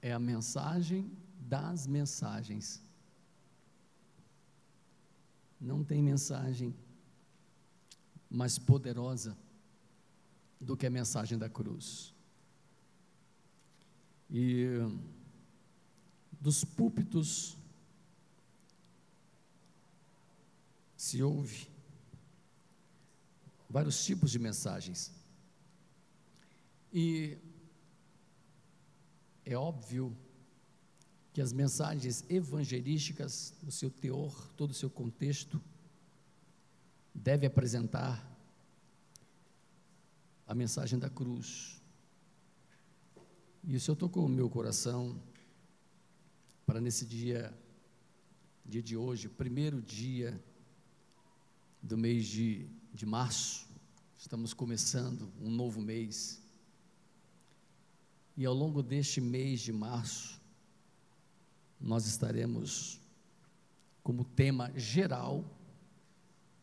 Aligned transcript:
é 0.00 0.12
a 0.12 0.18
mensagem 0.18 1.10
das 1.40 1.86
mensagens. 1.86 2.82
Não 5.60 5.82
tem 5.82 6.02
mensagem 6.02 6.74
mais 8.30 8.58
poderosa 8.58 9.36
do 10.60 10.76
que 10.76 10.86
a 10.86 10.90
mensagem 10.90 11.38
da 11.38 11.48
cruz. 11.48 12.14
E 14.30 14.66
dos 16.40 16.64
púlpitos 16.64 17.56
se 20.96 21.22
ouve 21.22 21.68
vários 23.68 24.04
tipos 24.04 24.30
de 24.30 24.38
mensagens. 24.38 25.12
E 26.92 27.38
é 29.48 29.56
óbvio 29.56 30.14
que 31.32 31.40
as 31.40 31.54
mensagens 31.54 32.22
evangelísticas, 32.28 33.54
no 33.62 33.72
seu 33.72 33.90
teor, 33.90 34.52
todo 34.58 34.72
o 34.72 34.74
seu 34.74 34.90
contexto, 34.90 35.58
deve 37.14 37.46
apresentar 37.46 38.22
a 40.46 40.54
mensagem 40.54 40.98
da 40.98 41.08
cruz. 41.08 41.80
Isso 43.64 43.90
eu 43.90 43.94
estou 43.94 44.10
com 44.10 44.22
o 44.26 44.28
meu 44.28 44.50
coração 44.50 45.18
para 46.66 46.78
nesse 46.78 47.06
dia, 47.06 47.56
dia 48.66 48.82
de 48.82 48.98
hoje, 48.98 49.30
primeiro 49.30 49.80
dia 49.80 50.38
do 51.82 51.96
mês 51.96 52.26
de, 52.26 52.68
de 52.92 53.06
março, 53.06 53.66
estamos 54.18 54.52
começando 54.52 55.32
um 55.40 55.48
novo 55.48 55.80
mês. 55.80 56.46
E 58.38 58.46
ao 58.46 58.54
longo 58.54 58.84
deste 58.84 59.20
mês 59.20 59.58
de 59.58 59.72
março, 59.72 60.40
nós 61.80 62.06
estaremos 62.06 63.00
como 64.00 64.24
tema 64.24 64.70
geral, 64.76 65.44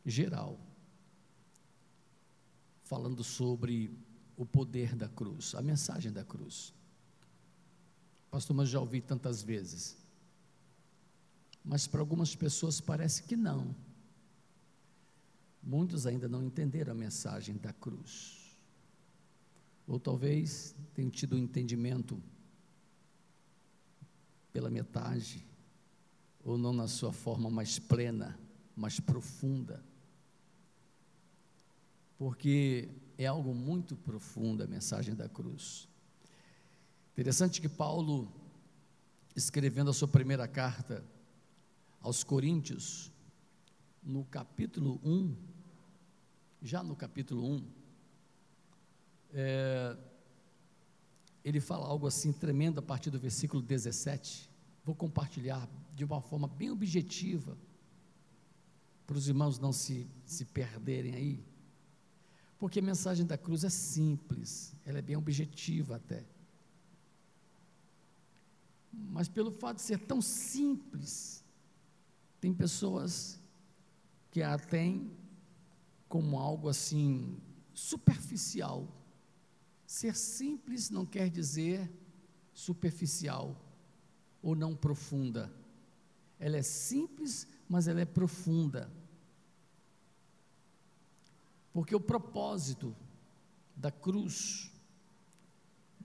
geral, 0.06 0.58
falando 2.86 3.26
sobre 3.26 3.94
o 4.38 4.46
poder 4.46 4.96
da 4.96 5.10
cruz, 5.10 5.54
a 5.54 5.62
mensagem 5.62 6.14
da 6.14 6.24
cruz. 6.24 6.74
Pastor, 8.32 8.56
mas 8.56 8.70
já 8.70 8.80
ouvi 8.80 9.02
tantas 9.02 9.44
vezes. 9.44 9.98
Mas 11.62 11.88
para 11.88 12.00
algumas 12.00 12.34
pessoas 12.34 12.80
parece 12.80 13.24
que 13.24 13.36
não. 13.36 13.76
Muitos 15.62 16.08
ainda 16.08 16.30
não 16.30 16.42
entenderam 16.42 16.94
a 16.94 16.96
mensagem 16.96 17.58
da 17.58 17.74
cruz. 17.74 18.45
Ou 19.88 20.00
talvez 20.00 20.76
tenham 20.94 21.10
tido 21.10 21.36
um 21.36 21.40
entendimento 21.40 22.22
pela 24.52 24.70
metade, 24.70 25.46
ou 26.44 26.58
não 26.58 26.72
na 26.72 26.88
sua 26.88 27.12
forma 27.12 27.50
mais 27.50 27.78
plena, 27.78 28.40
mais 28.76 29.00
profunda. 29.00 29.84
Porque 32.18 32.90
é 33.18 33.26
algo 33.26 33.54
muito 33.54 33.96
profundo 33.96 34.64
a 34.64 34.68
mensagem 34.68 35.14
da 35.14 35.28
cruz. 35.28 35.88
Interessante 37.14 37.62
que 37.62 37.70
Paulo, 37.70 38.32
escrevendo 39.36 39.90
a 39.90 39.94
sua 39.94 40.08
primeira 40.08 40.48
carta 40.48 41.04
aos 42.02 42.24
Coríntios, 42.24 43.12
no 44.04 44.24
capítulo 44.26 45.00
1, 45.04 45.36
já 46.62 46.84
no 46.84 46.96
capítulo 46.96 47.46
1, 47.46 47.68
é, 49.38 49.98
ele 51.44 51.60
fala 51.60 51.86
algo 51.86 52.08
assim 52.08 52.32
tremendo 52.32 52.80
a 52.80 52.82
partir 52.82 53.12
do 53.12 53.20
versículo 53.20 53.62
17. 53.62 54.50
Vou 54.86 54.96
compartilhar 54.96 55.70
de 55.94 56.06
uma 56.06 56.22
forma 56.22 56.48
bem 56.48 56.72
objetiva, 56.72 57.58
para 59.06 59.18
os 59.18 59.28
irmãos 59.28 59.60
não 59.60 59.72
se, 59.72 60.08
se 60.26 60.46
perderem 60.46 61.14
aí. 61.14 61.46
Porque 62.58 62.80
a 62.80 62.82
mensagem 62.82 63.26
da 63.26 63.38
cruz 63.38 63.64
é 63.64 63.70
simples, 63.70 64.74
ela 64.86 65.00
é 65.00 65.02
bem 65.02 65.18
objetiva 65.18 65.98
até. 65.98 66.26
Mas 68.92 69.28
pelo 69.28 69.52
fato 69.52 69.76
de 69.78 69.82
ser 69.84 70.00
tão 70.00 70.22
simples, 70.22 71.44
tem 72.40 72.54
pessoas 72.54 73.38
que 74.32 74.42
a 74.42 74.58
têm 74.58 75.12
como 76.08 76.40
algo 76.40 76.70
assim 76.70 77.38
superficial. 77.74 78.88
Ser 79.86 80.16
simples 80.16 80.90
não 80.90 81.06
quer 81.06 81.30
dizer 81.30 81.92
superficial 82.54 83.56
ou 84.42 84.56
não 84.56 84.76
profunda. 84.76 85.54
Ela 86.40 86.58
é 86.58 86.64
simples, 86.64 87.48
mas 87.68 87.88
ela 87.88 88.02
é 88.02 88.06
profunda. 88.06 88.92
Porque 91.74 91.96
o 91.96 92.00
propósito 92.00 92.96
da 93.76 93.92
cruz 93.92 94.72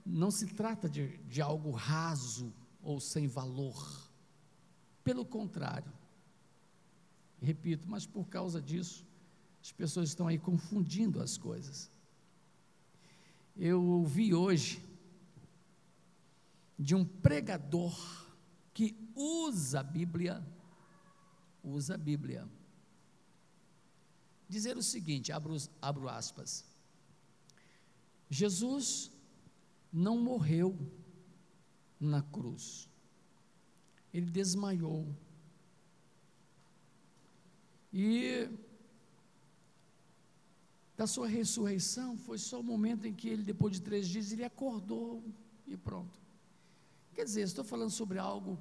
não 0.05 0.29
se 0.29 0.47
trata 0.47 0.89
de, 0.89 1.17
de 1.19 1.41
algo 1.41 1.71
raso 1.71 2.53
ou 2.81 2.99
sem 2.99 3.27
valor. 3.27 4.09
Pelo 5.03 5.25
contrário, 5.25 5.91
repito, 7.41 7.87
mas 7.87 8.05
por 8.05 8.27
causa 8.27 8.61
disso, 8.61 9.05
as 9.61 9.71
pessoas 9.71 10.09
estão 10.09 10.27
aí 10.27 10.37
confundindo 10.37 11.21
as 11.21 11.37
coisas. 11.37 11.89
Eu 13.55 13.83
ouvi 13.83 14.33
hoje 14.33 14.81
de 16.77 16.95
um 16.95 17.05
pregador 17.05 17.95
que 18.73 18.95
usa 19.15 19.81
a 19.81 19.83
Bíblia, 19.83 20.43
usa 21.63 21.95
a 21.95 21.97
Bíblia, 21.97 22.47
dizer 24.49 24.77
o 24.77 24.83
seguinte: 24.83 25.31
abro, 25.31 25.55
abro 25.81 26.09
aspas. 26.09 26.65
Jesus 28.29 29.11
não 29.91 30.17
morreu 30.17 30.77
na 31.99 32.21
cruz, 32.21 32.89
ele 34.13 34.31
desmaiou. 34.31 35.15
E 37.93 38.49
da 41.01 41.07
sua 41.07 41.27
ressurreição 41.27 42.15
foi 42.15 42.37
só 42.37 42.59
o 42.59 42.63
momento 42.63 43.07
em 43.07 43.13
que 43.19 43.27
ele, 43.27 43.41
depois 43.41 43.73
de 43.73 43.81
três 43.81 44.07
dias, 44.07 44.31
ele 44.31 44.43
acordou 44.43 45.23
e 45.65 45.75
pronto. 45.75 46.15
Quer 47.15 47.23
dizer, 47.23 47.41
estou 47.41 47.63
falando 47.63 47.89
sobre 47.89 48.19
algo 48.19 48.55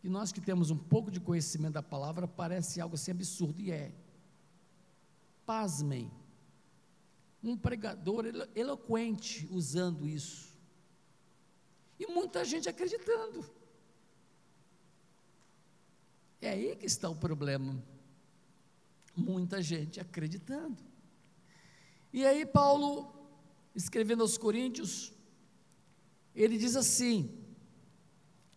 que 0.00 0.08
nós 0.08 0.32
que 0.32 0.40
temos 0.40 0.72
um 0.72 0.76
pouco 0.76 1.08
de 1.08 1.20
conhecimento 1.20 1.74
da 1.74 1.84
palavra 1.84 2.26
parece 2.26 2.80
algo 2.80 2.96
assim 2.96 3.12
absurdo, 3.12 3.60
e 3.60 3.70
é. 3.70 3.92
Pasmem, 5.44 6.10
um 7.44 7.56
pregador 7.56 8.24
eloquente 8.52 9.48
usando 9.52 10.04
isso, 10.04 10.52
e 11.96 12.08
muita 12.08 12.44
gente 12.44 12.68
acreditando. 12.68 13.48
É 16.40 16.50
aí 16.50 16.74
que 16.74 16.86
está 16.86 17.08
o 17.08 17.14
problema. 17.14 17.80
Muita 19.14 19.62
gente 19.62 20.00
acreditando. 20.00 20.95
E 22.12 22.24
aí, 22.24 22.46
Paulo, 22.46 23.12
escrevendo 23.74 24.22
aos 24.22 24.38
Coríntios, 24.38 25.12
ele 26.34 26.56
diz 26.58 26.76
assim: 26.76 27.30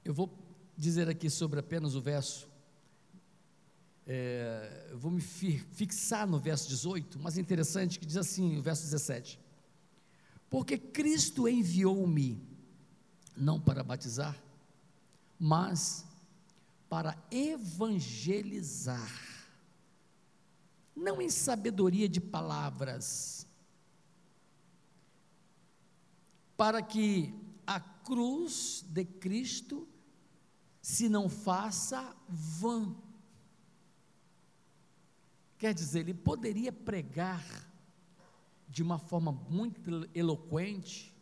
eu 0.04 0.14
vou 0.14 0.30
dizer 0.78 1.10
aqui 1.10 1.30
sobre 1.30 1.60
apenas 1.60 1.94
o 1.96 2.02
verso, 2.02 2.50
é, 4.08 4.88
eu 4.90 4.98
vou 4.98 5.12
me 5.12 5.22
fixar 5.22 6.26
no 6.26 6.40
verso 6.40 6.68
18, 6.68 7.20
mas 7.20 7.38
é 7.38 7.42
interessante 7.42 8.00
que 8.00 8.06
diz 8.06 8.18
assim, 8.18 8.58
o 8.58 8.62
verso 8.62 8.84
17: 8.84 9.40
Porque 10.50 10.78
Cristo 10.78 11.48
enviou-me, 11.48 12.42
não 13.38 13.60
para 13.60 13.84
batizar, 13.84 14.36
mas 15.38 16.06
para 16.90 17.16
evangelizar, 17.30 19.14
não 20.96 21.22
em 21.22 21.30
sabedoria 21.30 22.10
de 22.10 22.20
palavras, 22.20 23.46
para 26.60 26.82
que 26.82 27.34
a 27.66 27.80
cruz 27.80 28.84
de 28.90 29.06
Cristo 29.06 29.88
se 30.82 31.08
não 31.08 31.30
faça 31.30 32.14
vã. 32.28 32.94
Quer 35.58 35.74
dizer, 35.74 36.02
ele 36.02 36.14
poderia 36.14 36.74
pregar 36.74 37.46
de 38.68 38.84
uma 38.84 39.00
forma 39.00 39.32
muito 39.32 40.10
eloquente, 40.14 41.16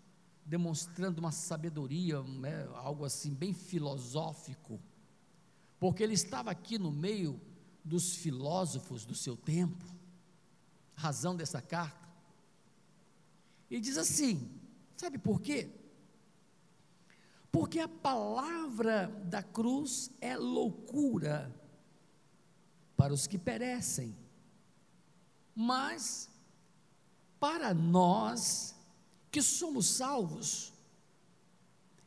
demonstrando 0.43 1.19
uma 1.19 1.31
sabedoria, 1.31 2.19
né, 2.23 2.67
algo 2.73 3.05
assim 3.05 3.31
bem 3.31 3.53
filosófico, 3.53 4.81
porque 5.79 6.01
ele 6.01 6.15
estava 6.15 6.49
aqui 6.49 6.79
no 6.79 6.91
meio 6.91 7.39
dos 7.85 8.15
filósofos 8.15 9.05
do 9.05 9.13
seu 9.13 9.37
tempo, 9.37 9.85
razão 10.95 11.35
dessa 11.35 11.61
carta. 11.61 12.09
E 13.69 13.79
diz 13.79 13.99
assim: 13.99 14.56
Sabe 14.97 15.19
por 15.19 15.39
quê? 15.39 15.69
Porque 17.51 17.79
a 17.79 17.87
palavra 17.87 19.07
da 19.25 19.41
cruz 19.43 20.11
é 20.19 20.35
loucura 20.35 21.53
para 22.95 23.13
os 23.13 23.27
que 23.27 23.37
perecem, 23.37 24.17
mas 25.55 26.29
para 27.39 27.73
nós 27.73 28.75
que 29.31 29.41
somos 29.41 29.87
salvos, 29.87 30.73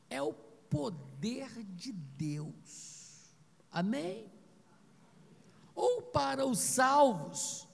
é 0.08 0.20
o 0.20 0.32
poder 0.32 1.48
de 1.64 1.92
Deus. 1.92 3.32
Amém? 3.70 4.28
Ou 5.76 6.02
para 6.02 6.44
os 6.44 6.58
salvos, 6.58 7.68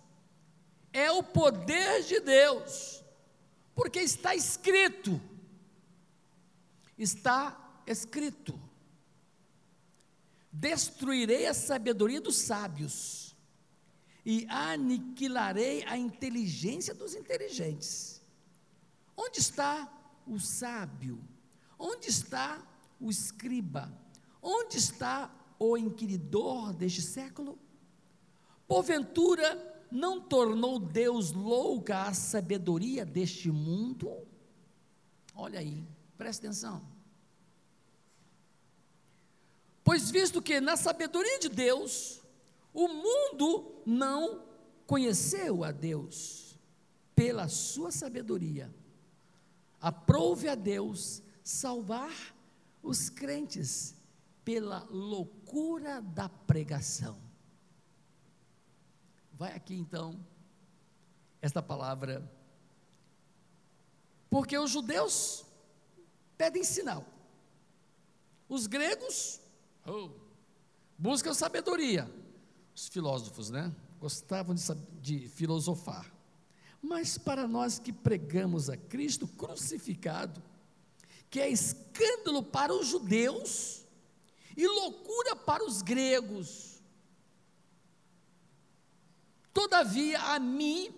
é 0.92 1.10
o 1.10 1.22
poder 1.22 2.02
de 2.04 2.20
Deus, 2.20 3.02
porque 3.76 4.00
está 4.00 4.34
escrito, 4.34 5.20
está 6.96 7.82
escrito: 7.86 8.58
destruirei 10.50 11.46
a 11.46 11.52
sabedoria 11.52 12.18
dos 12.18 12.36
sábios 12.36 13.36
e 14.24 14.46
aniquilarei 14.48 15.84
a 15.84 15.98
inteligência 15.98 16.94
dos 16.94 17.14
inteligentes. 17.14 18.22
Onde 19.14 19.40
está 19.40 19.92
o 20.26 20.40
sábio? 20.40 21.22
Onde 21.78 22.08
está 22.08 22.66
o 22.98 23.10
escriba? 23.10 23.92
Onde 24.40 24.78
está 24.78 25.30
o 25.58 25.76
inquiridor 25.76 26.72
deste 26.72 27.02
século? 27.02 27.58
Porventura, 28.66 29.75
não 29.90 30.20
tornou 30.20 30.78
Deus 30.78 31.32
louca 31.32 32.02
a 32.02 32.14
sabedoria 32.14 33.04
deste 33.04 33.50
mundo? 33.50 34.26
Olha 35.34 35.60
aí, 35.60 35.86
presta 36.16 36.46
atenção. 36.46 36.82
Pois 39.84 40.10
visto 40.10 40.42
que 40.42 40.60
na 40.60 40.76
sabedoria 40.76 41.38
de 41.38 41.48
Deus, 41.48 42.20
o 42.74 42.88
mundo 42.88 43.82
não 43.86 44.42
conheceu 44.86 45.62
a 45.62 45.70
Deus 45.70 46.58
pela 47.14 47.48
sua 47.48 47.90
sabedoria. 47.90 48.74
Aprove 49.80 50.48
a 50.48 50.54
Deus 50.54 51.22
salvar 51.42 52.34
os 52.82 53.08
crentes 53.08 53.94
pela 54.44 54.84
loucura 54.90 56.00
da 56.00 56.28
pregação. 56.28 57.25
Vai 59.38 59.54
aqui 59.54 59.74
então 59.74 60.18
esta 61.42 61.62
palavra. 61.62 62.26
Porque 64.30 64.56
os 64.56 64.70
judeus 64.70 65.44
pedem 66.38 66.64
sinal. 66.64 67.04
Os 68.48 68.66
gregos 68.66 69.40
oh, 69.86 70.10
buscam 70.96 71.34
sabedoria. 71.34 72.10
Os 72.74 72.88
filósofos, 72.88 73.50
né? 73.50 73.74
Gostavam 74.00 74.54
de, 74.54 74.62
de 75.00 75.28
filosofar. 75.28 76.10
Mas 76.80 77.18
para 77.18 77.46
nós 77.46 77.78
que 77.78 77.92
pregamos 77.92 78.70
a 78.70 78.76
Cristo 78.76 79.26
crucificado, 79.26 80.42
que 81.28 81.40
é 81.40 81.50
escândalo 81.50 82.42
para 82.42 82.72
os 82.72 82.86
judeus 82.86 83.84
e 84.56 84.66
loucura 84.66 85.36
para 85.36 85.62
os 85.62 85.82
gregos, 85.82 86.65
todavia 89.56 90.20
a 90.34 90.38
mim, 90.38 90.94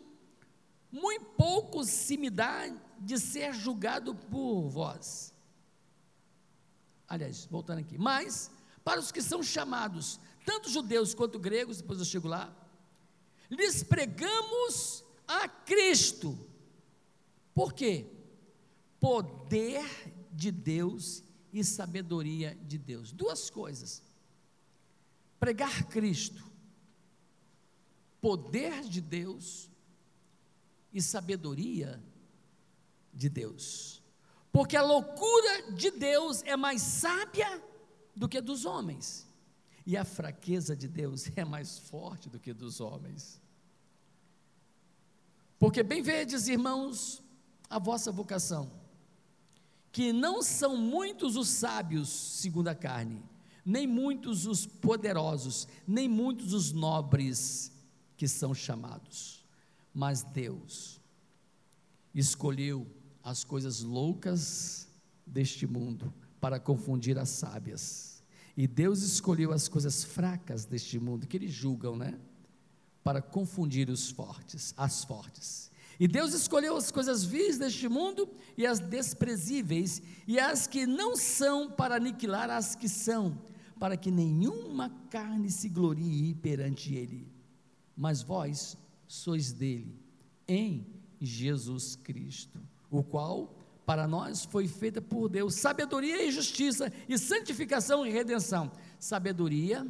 muito 0.91 1.25
pouco 1.37 1.85
se 1.85 2.17
me 2.17 2.29
dá 2.29 2.69
de 2.99 3.17
ser 3.17 3.55
julgado 3.55 4.17
por 4.17 4.69
vós. 4.69 5.33
Aliás, 7.07 7.47
voltando 7.49 7.79
aqui, 7.79 7.97
mas 7.97 8.51
para 8.83 8.99
os 8.99 9.13
que 9.13 9.23
são 9.23 9.45
chamados, 9.45 10.19
tanto 10.45 10.69
judeus 10.69 11.15
quanto 11.15 11.39
gregos, 11.39 11.77
depois 11.77 12.01
eu 12.01 12.05
chego 12.05 12.27
lá, 12.27 12.53
lhes 13.49 13.85
pregamos 13.85 15.05
a 15.29 15.49
Cristo. 15.49 16.37
Por 17.55 17.73
quê? 17.73 18.11
Poder 18.99 19.87
de 20.33 20.51
Deus 20.51 21.23
e 21.53 21.63
sabedoria 21.63 22.59
de 22.67 22.77
Deus. 22.77 23.13
Duas 23.13 23.51
coisas. 23.51 24.03
Pregar 25.39 25.85
Cristo, 25.85 26.48
poder 28.21 28.83
de 28.83 29.01
Deus 29.01 29.71
e 30.93 31.01
sabedoria 31.01 32.03
de 33.13 33.29
Deus. 33.29 34.03
Porque 34.53 34.77
a 34.77 34.83
loucura 34.83 35.73
de 35.73 35.91
Deus 35.91 36.43
é 36.43 36.57
mais 36.57 36.83
sábia 36.83 37.63
do 38.15 38.29
que 38.29 38.41
dos 38.41 38.65
homens, 38.65 39.29
e 39.87 39.97
a 39.97 40.05
fraqueza 40.05 40.77
de 40.77 40.89
Deus 40.89 41.31
é 41.37 41.45
mais 41.45 41.79
forte 41.79 42.29
do 42.29 42.39
que 42.39 42.53
dos 42.53 42.81
homens. 42.81 43.41
Porque 45.59 45.83
bem 45.83 46.03
vedes, 46.03 46.49
irmãos, 46.49 47.23
a 47.71 47.79
vossa 47.79 48.11
vocação, 48.11 48.71
que 49.93 50.13
não 50.13 50.43
são 50.43 50.77
muitos 50.77 51.37
os 51.37 51.49
sábios 51.49 52.09
segundo 52.09 52.69
a 52.69 52.75
carne, 52.75 53.23
nem 53.65 53.87
muitos 53.87 54.47
os 54.47 54.67
poderosos, 54.67 55.69
nem 55.87 56.09
muitos 56.09 56.53
os 56.53 56.73
nobres 56.73 57.73
que 58.19 58.29
são 58.29 58.53
chamados, 58.53 59.47
mas 59.95 60.23
Deus 60.23 61.01
escolheu 62.15 62.87
as 63.23 63.45
coisas 63.45 63.81
loucas 63.81 64.89
deste 65.25 65.67
mundo 65.67 66.13
para 66.39 66.61
confundir 66.61 67.19
as 67.19 67.31
sábias. 67.31 68.23
E 68.57 68.67
Deus 68.67 69.03
escolheu 69.03 69.53
as 69.53 69.69
coisas 69.69 70.05
fracas 70.05 70.67
deste 70.67 70.99
mundo, 70.99 71.27
que 71.27 71.37
eles 71.37 71.53
julgam, 71.53 71.97
né? 71.97 72.19
para 73.05 73.23
confundir 73.23 73.89
os 73.89 74.11
fortes, 74.11 74.75
as 74.77 75.03
fortes. 75.05 75.71
E 75.99 76.07
Deus 76.07 76.35
escolheu 76.35 76.77
as 76.77 76.91
coisas 76.91 77.25
vis 77.25 77.57
deste 77.57 77.89
mundo 77.89 78.29
e 78.55 78.67
as 78.67 78.81
desprezíveis 78.81 80.03
e 80.27 80.39
as 80.39 80.67
que 80.67 80.87
não 80.87 81.17
são 81.17 81.71
para 81.71 81.97
aniquilar 81.97 82.51
as 82.51 82.75
que 82.75 82.89
são, 82.89 83.41
para 83.81 83.97
que 83.97 84.11
nenhuma 84.11 84.91
carne 85.09 85.51
se 85.51 85.69
glorie 85.69 86.35
perante 86.35 86.95
ele. 86.95 87.38
Mas 87.99 88.23
vós 88.23 88.79
sois 89.09 89.53
dele, 89.53 90.01
em 90.47 90.87
Jesus 91.21 91.97
Cristo, 91.97 92.61
o 92.89 93.03
qual 93.03 93.57
para 93.85 94.07
nós 94.07 94.45
foi 94.45 94.69
feita 94.69 95.03
por 95.03 95.29
Deus 95.29 95.57
sabedoria 95.57 96.25
e 96.25 96.31
justiça, 96.31 96.93
e 97.09 97.19
santificação 97.19 98.07
e 98.07 98.11
redenção. 98.11 98.71
Sabedoria, 99.01 99.85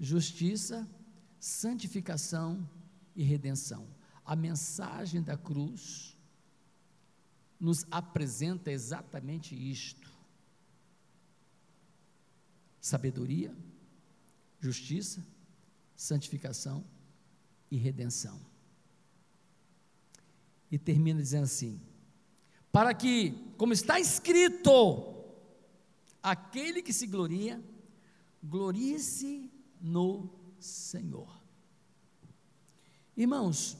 justiça 0.00 0.88
santificação 1.44 2.66
e 3.14 3.22
redenção. 3.22 3.86
A 4.24 4.34
mensagem 4.34 5.22
da 5.22 5.36
cruz 5.36 6.18
nos 7.60 7.86
apresenta 7.90 8.72
exatamente 8.72 9.54
isto: 9.54 10.10
sabedoria, 12.80 13.54
justiça, 14.58 15.24
santificação 15.94 16.82
e 17.74 17.76
redenção. 17.76 18.40
E 20.70 20.78
termina 20.78 21.20
dizendo 21.20 21.44
assim: 21.44 21.80
para 22.70 22.94
que, 22.94 23.32
como 23.56 23.72
está 23.72 23.98
escrito, 23.98 25.12
aquele 26.22 26.80
que 26.82 26.92
se 26.92 27.08
gloria, 27.08 27.60
glorie-se 28.42 29.50
no 29.80 30.30
Senhor. 30.60 31.42
Irmãos, 33.16 33.76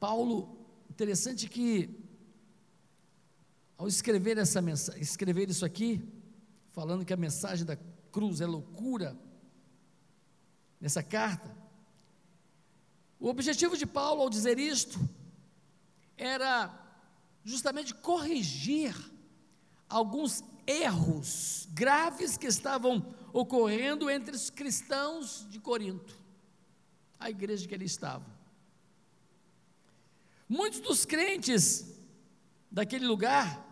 Paulo, 0.00 0.66
interessante 0.88 1.46
que 1.46 2.02
ao 3.76 3.86
escrever 3.88 4.38
essa 4.38 4.62
mensagem, 4.62 5.02
escrever 5.02 5.50
isso 5.50 5.66
aqui, 5.66 6.02
falando 6.72 7.04
que 7.04 7.12
a 7.12 7.16
mensagem 7.16 7.66
da 7.66 7.76
cruz 8.10 8.40
é 8.40 8.46
loucura, 8.46 9.18
nessa 10.80 11.02
carta, 11.02 11.63
o 13.24 13.28
objetivo 13.30 13.74
de 13.74 13.86
Paulo 13.86 14.20
ao 14.20 14.28
dizer 14.28 14.58
isto 14.58 15.00
era 16.14 16.70
justamente 17.42 17.94
corrigir 17.94 18.94
alguns 19.88 20.44
erros 20.66 21.66
graves 21.72 22.36
que 22.36 22.46
estavam 22.46 23.14
ocorrendo 23.32 24.10
entre 24.10 24.36
os 24.36 24.50
cristãos 24.50 25.46
de 25.48 25.58
Corinto 25.58 26.14
a 27.18 27.30
igreja 27.30 27.66
que 27.66 27.74
ele 27.74 27.86
estava. 27.86 28.26
Muitos 30.46 30.80
dos 30.80 31.06
crentes 31.06 31.98
daquele 32.70 33.06
lugar 33.06 33.66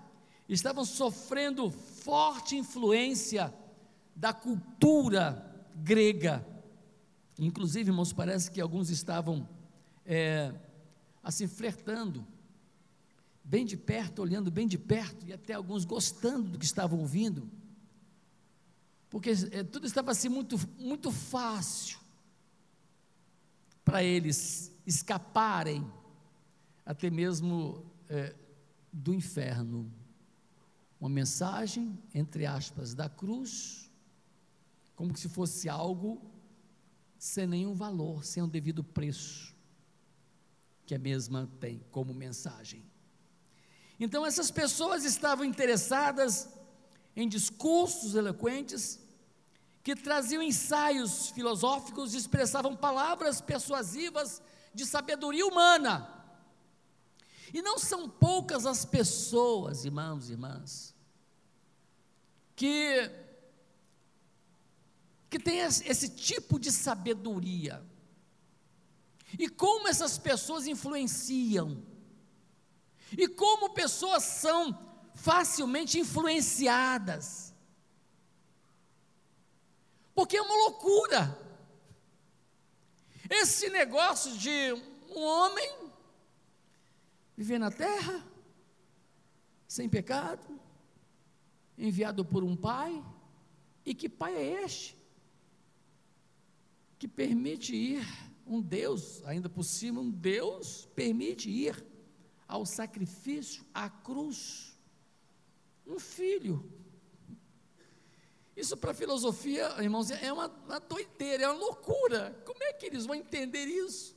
estavam 0.49 0.87
sofrendo 0.87 1.71
forte 1.71 2.56
influência 2.56 3.52
da 4.16 4.32
cultura 4.32 5.62
grega. 5.76 6.42
Inclusive, 7.45 7.91
irmãos, 7.91 8.13
parece 8.13 8.51
que 8.53 8.61
alguns 8.61 8.89
estavam 8.89 9.49
é, 10.07 10.55
assim 11.25 11.49
flertando, 11.49 12.25
bem 13.43 13.67
de 13.67 13.77
perto, 13.77 14.23
olhando 14.23 14.49
bem 14.49 14.69
de 14.69 14.79
perto, 14.79 15.27
e 15.27 15.33
até 15.33 15.53
alguns 15.53 15.85
gostando 15.85 16.51
do 16.51 16.59
que 16.59 16.65
estavam 16.65 17.01
ouvindo. 17.01 17.51
porque 19.11 19.31
é, 19.51 19.65
tudo 19.65 19.87
estava 19.87 20.13
assim 20.13 20.29
muito, 20.29 20.57
muito 20.79 21.11
fácil 21.11 21.99
para 23.85 24.05
eles 24.05 24.71
escaparem 24.87 25.85
até 26.87 27.11
mesmo 27.11 27.85
é, 28.09 28.37
do 28.93 29.13
inferno. 29.13 29.93
Uma 31.01 31.11
mensagem, 31.11 31.99
entre 32.15 32.47
aspas, 32.47 32.95
da 32.95 33.09
cruz, 33.09 33.91
como 34.95 35.17
se 35.17 35.29
fosse 35.29 35.69
algo 35.69 36.32
sem 37.23 37.47
nenhum 37.47 37.73
valor, 37.73 38.25
sem 38.25 38.43
um 38.43 38.49
devido 38.49 38.83
preço, 38.83 39.55
que 40.85 40.93
a 40.93 40.99
mesma 40.99 41.49
tem 41.61 41.81
como 41.93 42.12
mensagem. 42.12 42.85
Então, 44.00 44.26
essas 44.26 44.50
pessoas 44.50 45.05
estavam 45.05 45.45
interessadas 45.45 46.49
em 47.14 47.29
discursos 47.29 48.17
eloquentes, 48.17 48.99
que 49.85 49.95
traziam 49.95 50.43
ensaios 50.43 51.31
filosóficos 51.31 52.12
e 52.12 52.17
expressavam 52.17 52.75
palavras 52.75 53.41
persuasivas 53.41 54.43
de 54.75 54.85
sabedoria 54.85 55.47
humana. 55.47 56.26
E 57.55 57.62
não 57.62 57.79
são 57.79 58.09
poucas 58.09 58.67
as 58.67 58.85
pessoas, 58.85 59.85
irmãos 59.85 60.29
e 60.29 60.33
irmãs, 60.33 60.93
que 62.57 63.22
que 65.33 65.39
têm 65.39 65.61
esse 65.61 66.11
tipo 66.11 66.59
de 66.59 66.71
sabedoria. 66.71 67.83
E 69.39 69.49
como 69.49 69.89
essas 69.89 70.19
pessoas 70.19 70.67
influenciam. 70.67 71.83
E 73.17 73.27
como 73.27 73.71
pessoas 73.71 74.25
são 74.25 74.79
facilmente 75.15 75.99
influenciadas. 75.99 77.55
Porque 80.15 80.37
é 80.37 80.43
uma 80.43 80.55
loucura. 80.55 81.23
Esse 83.31 83.71
negócio 83.71 84.37
de 84.37 84.75
um 85.09 85.19
homem 85.19 85.91
viver 87.35 87.59
na 87.59 87.71
terra, 87.71 88.23
sem 89.67 89.89
pecado, 89.89 90.61
enviado 91.79 92.23
por 92.23 92.45
um 92.45 92.55
pai, 92.55 93.03
e 93.87 93.95
que 93.95 94.11
pai 94.11 94.37
é 94.37 94.65
este? 94.65 95.01
Que 97.02 97.09
permite 97.09 97.75
ir, 97.75 98.06
um 98.47 98.62
Deus, 98.62 99.25
ainda 99.25 99.49
por 99.49 99.64
cima, 99.64 100.00
um 100.00 100.09
Deus 100.09 100.88
permite 100.94 101.50
ir 101.50 101.85
ao 102.47 102.64
sacrifício, 102.64 103.66
à 103.75 103.90
cruz, 103.90 104.78
um 105.85 105.99
filho. 105.99 106.73
Isso 108.56 108.76
para 108.76 108.92
a 108.92 108.94
filosofia, 108.94 109.82
irmãos, 109.82 110.12
é 110.12 110.32
uma, 110.32 110.47
uma 110.47 110.78
doideira, 110.78 111.42
é 111.42 111.49
uma 111.49 111.59
loucura. 111.59 112.40
Como 112.47 112.62
é 112.62 112.73
que 112.73 112.87
eles 112.87 113.04
vão 113.04 113.16
entender 113.16 113.64
isso? 113.64 114.16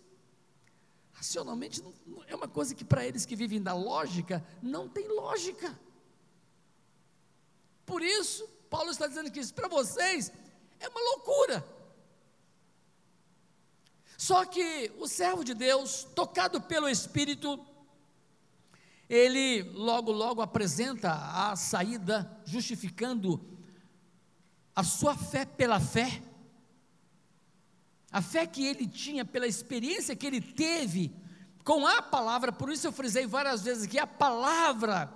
Racionalmente, 1.11 1.81
não, 1.81 2.23
é 2.27 2.35
uma 2.35 2.47
coisa 2.47 2.75
que 2.75 2.85
para 2.85 3.03
eles 3.03 3.25
que 3.25 3.35
vivem 3.35 3.63
da 3.63 3.73
lógica, 3.73 4.45
não 4.61 4.87
tem 4.87 5.07
lógica. 5.07 5.75
Por 7.83 8.03
isso, 8.03 8.47
Paulo 8.69 8.91
está 8.91 9.07
dizendo 9.07 9.31
que 9.31 9.39
isso 9.39 9.55
para 9.55 9.67
vocês 9.67 10.31
é 10.79 10.87
uma 10.87 11.01
loucura. 11.01 11.74
Só 14.17 14.45
que 14.45 14.91
o 14.97 15.07
servo 15.07 15.43
de 15.43 15.53
Deus, 15.53 16.07
tocado 16.15 16.61
pelo 16.61 16.87
Espírito, 16.87 17.59
ele 19.09 19.63
logo, 19.73 20.11
logo 20.11 20.41
apresenta 20.41 21.11
a 21.11 21.55
saída, 21.55 22.41
justificando 22.45 23.39
a 24.75 24.83
sua 24.83 25.15
fé 25.15 25.45
pela 25.45 25.79
fé, 25.79 26.21
a 28.11 28.21
fé 28.21 28.47
que 28.47 28.65
ele 28.65 28.87
tinha 28.87 29.25
pela 29.25 29.47
experiência 29.47 30.15
que 30.15 30.25
ele 30.25 30.41
teve 30.41 31.13
com 31.63 31.85
a 31.85 32.01
palavra, 32.01 32.51
por 32.51 32.71
isso 32.71 32.87
eu 32.87 32.91
frisei 32.91 33.25
várias 33.25 33.63
vezes 33.63 33.87
que 33.87 33.99
a 33.99 34.07
palavra 34.07 35.11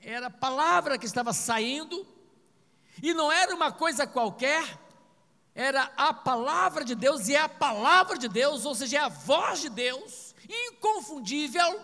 era 0.00 0.26
a 0.26 0.30
palavra 0.30 0.98
que 0.98 1.06
estava 1.06 1.32
saindo, 1.32 2.06
e 3.02 3.12
não 3.14 3.30
era 3.30 3.54
uma 3.54 3.72
coisa 3.72 4.06
qualquer, 4.06 4.78
era 5.54 5.90
a 5.96 6.12
palavra 6.12 6.84
de 6.84 6.94
Deus, 6.94 7.28
e 7.28 7.34
é 7.34 7.40
a 7.40 7.48
palavra 7.48 8.18
de 8.18 8.28
Deus, 8.28 8.64
ou 8.64 8.74
seja, 8.74 8.98
é 8.98 9.00
a 9.00 9.08
voz 9.08 9.60
de 9.60 9.68
Deus, 9.68 10.34
inconfundível, 10.48 11.80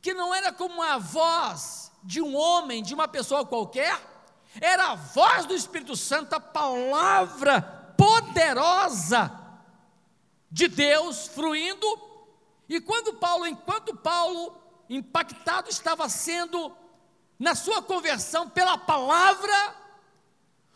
que 0.00 0.14
não 0.14 0.32
era 0.32 0.52
como 0.52 0.80
a 0.80 0.98
voz 0.98 1.90
de 2.04 2.22
um 2.22 2.36
homem, 2.36 2.82
de 2.82 2.94
uma 2.94 3.08
pessoa 3.08 3.44
qualquer, 3.44 4.00
era 4.60 4.92
a 4.92 4.94
voz 4.94 5.44
do 5.46 5.54
Espírito 5.54 5.96
Santo, 5.96 6.34
a 6.34 6.40
palavra 6.40 7.94
poderosa 7.96 9.30
de 10.50 10.68
Deus 10.68 11.26
fluindo. 11.26 11.86
E 12.68 12.80
quando 12.80 13.14
Paulo, 13.14 13.46
enquanto 13.46 13.96
Paulo, 13.96 14.56
impactado 14.88 15.68
estava 15.68 16.08
sendo 16.08 16.72
na 17.38 17.54
sua 17.54 17.82
conversão 17.82 18.48
pela 18.48 18.78
palavra, 18.78 19.76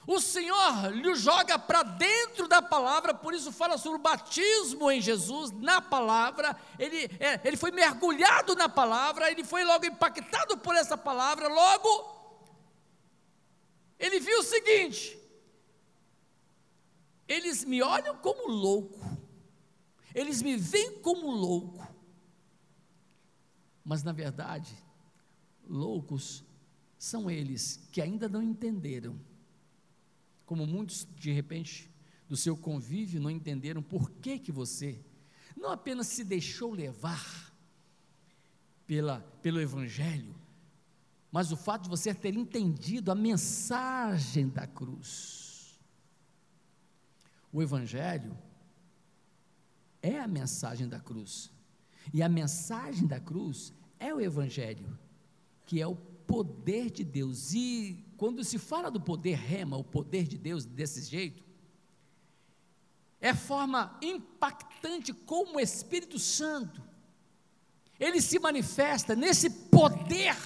o 0.06 0.20
Senhor 0.20 0.92
lhe 0.92 1.14
joga 1.14 1.58
para 1.58 1.82
dentro 1.84 2.48
da 2.48 2.60
palavra, 2.60 3.14
por 3.14 3.32
isso 3.32 3.52
fala 3.52 3.78
sobre 3.78 3.98
o 3.98 4.02
batismo 4.02 4.90
em 4.90 5.00
Jesus, 5.00 5.52
na 5.52 5.80
palavra. 5.80 6.56
Ele, 6.76 7.04
é, 7.20 7.40
ele 7.44 7.56
foi 7.56 7.70
mergulhado 7.70 8.56
na 8.56 8.68
palavra, 8.68 9.30
ele 9.30 9.44
foi 9.44 9.62
logo 9.64 9.86
impactado 9.86 10.58
por 10.58 10.74
essa 10.74 10.96
palavra. 10.96 11.46
Logo, 11.46 12.46
ele 13.96 14.18
viu 14.18 14.40
o 14.40 14.42
seguinte: 14.42 15.16
eles 17.28 17.64
me 17.64 17.80
olham 17.80 18.16
como 18.16 18.50
louco, 18.50 18.98
eles 20.12 20.42
me 20.42 20.56
veem 20.56 20.98
como 20.98 21.30
louco, 21.30 21.86
mas 23.84 24.02
na 24.02 24.12
verdade, 24.12 24.76
loucos 25.64 26.42
são 26.98 27.30
eles 27.30 27.88
que 27.92 28.02
ainda 28.02 28.28
não 28.28 28.42
entenderam 28.42 29.16
como 30.52 30.66
muitos 30.66 31.08
de 31.16 31.32
repente 31.32 31.90
do 32.28 32.36
seu 32.36 32.54
convívio 32.54 33.18
não 33.18 33.30
entenderam 33.30 33.82
por 33.82 34.10
que 34.10 34.38
que 34.38 34.52
você 34.52 35.02
não 35.56 35.70
apenas 35.70 36.08
se 36.08 36.22
deixou 36.22 36.74
levar 36.74 37.56
pela, 38.86 39.20
pelo 39.40 39.62
evangelho, 39.62 40.34
mas 41.30 41.50
o 41.50 41.56
fato 41.56 41.84
de 41.84 41.88
você 41.88 42.12
ter 42.12 42.34
entendido 42.36 43.10
a 43.10 43.14
mensagem 43.14 44.46
da 44.46 44.66
cruz. 44.66 45.80
O 47.50 47.62
evangelho 47.62 48.36
é 50.02 50.20
a 50.20 50.28
mensagem 50.28 50.86
da 50.86 51.00
cruz. 51.00 51.50
E 52.12 52.22
a 52.22 52.28
mensagem 52.28 53.06
da 53.06 53.18
cruz 53.18 53.72
é 53.98 54.12
o 54.12 54.20
evangelho, 54.20 54.98
que 55.64 55.80
é 55.80 55.86
o 55.86 55.96
poder 55.96 56.90
de 56.90 57.04
Deus. 57.04 57.54
E 57.54 58.04
quando 58.22 58.44
se 58.44 58.56
fala 58.56 58.88
do 58.88 59.00
poder 59.00 59.34
rema, 59.34 59.76
o 59.76 59.82
poder 59.82 60.28
de 60.28 60.38
Deus 60.38 60.64
desse 60.64 61.02
jeito, 61.02 61.42
é 63.20 63.34
forma 63.34 63.98
impactante 64.00 65.12
como 65.12 65.56
o 65.56 65.60
Espírito 65.60 66.20
Santo, 66.20 66.80
ele 67.98 68.22
se 68.22 68.38
manifesta 68.38 69.16
nesse 69.16 69.50
poder 69.50 70.36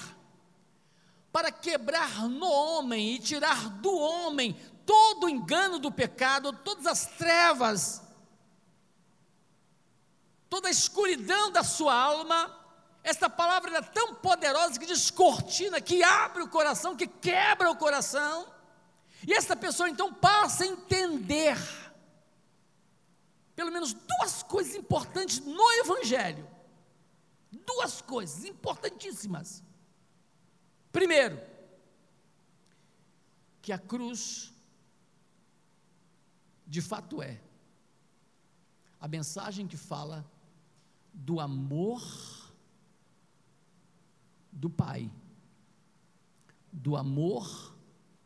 para 1.30 1.52
quebrar 1.52 2.26
no 2.30 2.50
homem 2.50 3.14
e 3.14 3.18
tirar 3.18 3.68
do 3.68 3.94
homem 3.94 4.56
todo 4.86 5.24
o 5.24 5.28
engano 5.28 5.78
do 5.78 5.92
pecado, 5.92 6.54
todas 6.54 6.86
as 6.86 7.04
trevas, 7.18 8.00
toda 10.48 10.68
a 10.68 10.70
escuridão 10.70 11.52
da 11.52 11.62
sua 11.62 11.94
alma, 11.94 12.58
esta 13.06 13.30
palavra 13.30 13.78
é 13.78 13.82
tão 13.82 14.16
poderosa 14.16 14.80
que 14.80 14.84
descortina, 14.84 15.80
que 15.80 16.02
abre 16.02 16.42
o 16.42 16.48
coração, 16.48 16.96
que 16.96 17.06
quebra 17.06 17.70
o 17.70 17.76
coração. 17.76 18.52
E 19.24 19.32
essa 19.32 19.54
pessoa 19.54 19.88
então 19.88 20.12
passa 20.12 20.64
a 20.64 20.66
entender 20.66 21.56
pelo 23.54 23.70
menos 23.70 23.94
duas 23.94 24.42
coisas 24.42 24.74
importantes 24.74 25.38
no 25.38 25.70
Evangelho. 25.74 26.50
Duas 27.52 28.02
coisas 28.02 28.44
importantíssimas. 28.44 29.62
Primeiro, 30.90 31.40
que 33.62 33.72
a 33.72 33.78
cruz, 33.78 34.52
de 36.66 36.82
fato, 36.82 37.22
é 37.22 37.40
a 39.00 39.06
mensagem 39.06 39.68
que 39.68 39.76
fala 39.76 40.28
do 41.14 41.38
amor 41.38 42.02
do 44.56 44.70
Pai, 44.70 45.12
do 46.72 46.96
amor 46.96 47.76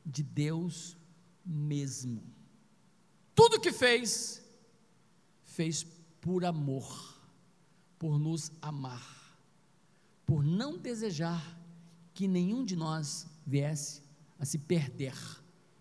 de 0.07 0.23
Deus 0.23 0.97
mesmo. 1.45 2.23
Tudo 3.35 3.61
que 3.61 3.73
fez, 3.73 4.43
fez 5.45 5.85
por 6.21 6.45
amor, 6.45 7.21
por 7.99 8.19
nos 8.19 8.53
amar, 8.63 9.37
por 10.25 10.45
não 10.45 10.79
desejar 10.79 11.59
que 12.15 12.29
nenhum 12.29 12.65
de 12.65 12.77
nós 12.77 13.27
viesse 13.45 14.03
a 14.39 14.45
se 14.45 14.59
perder 14.59 15.15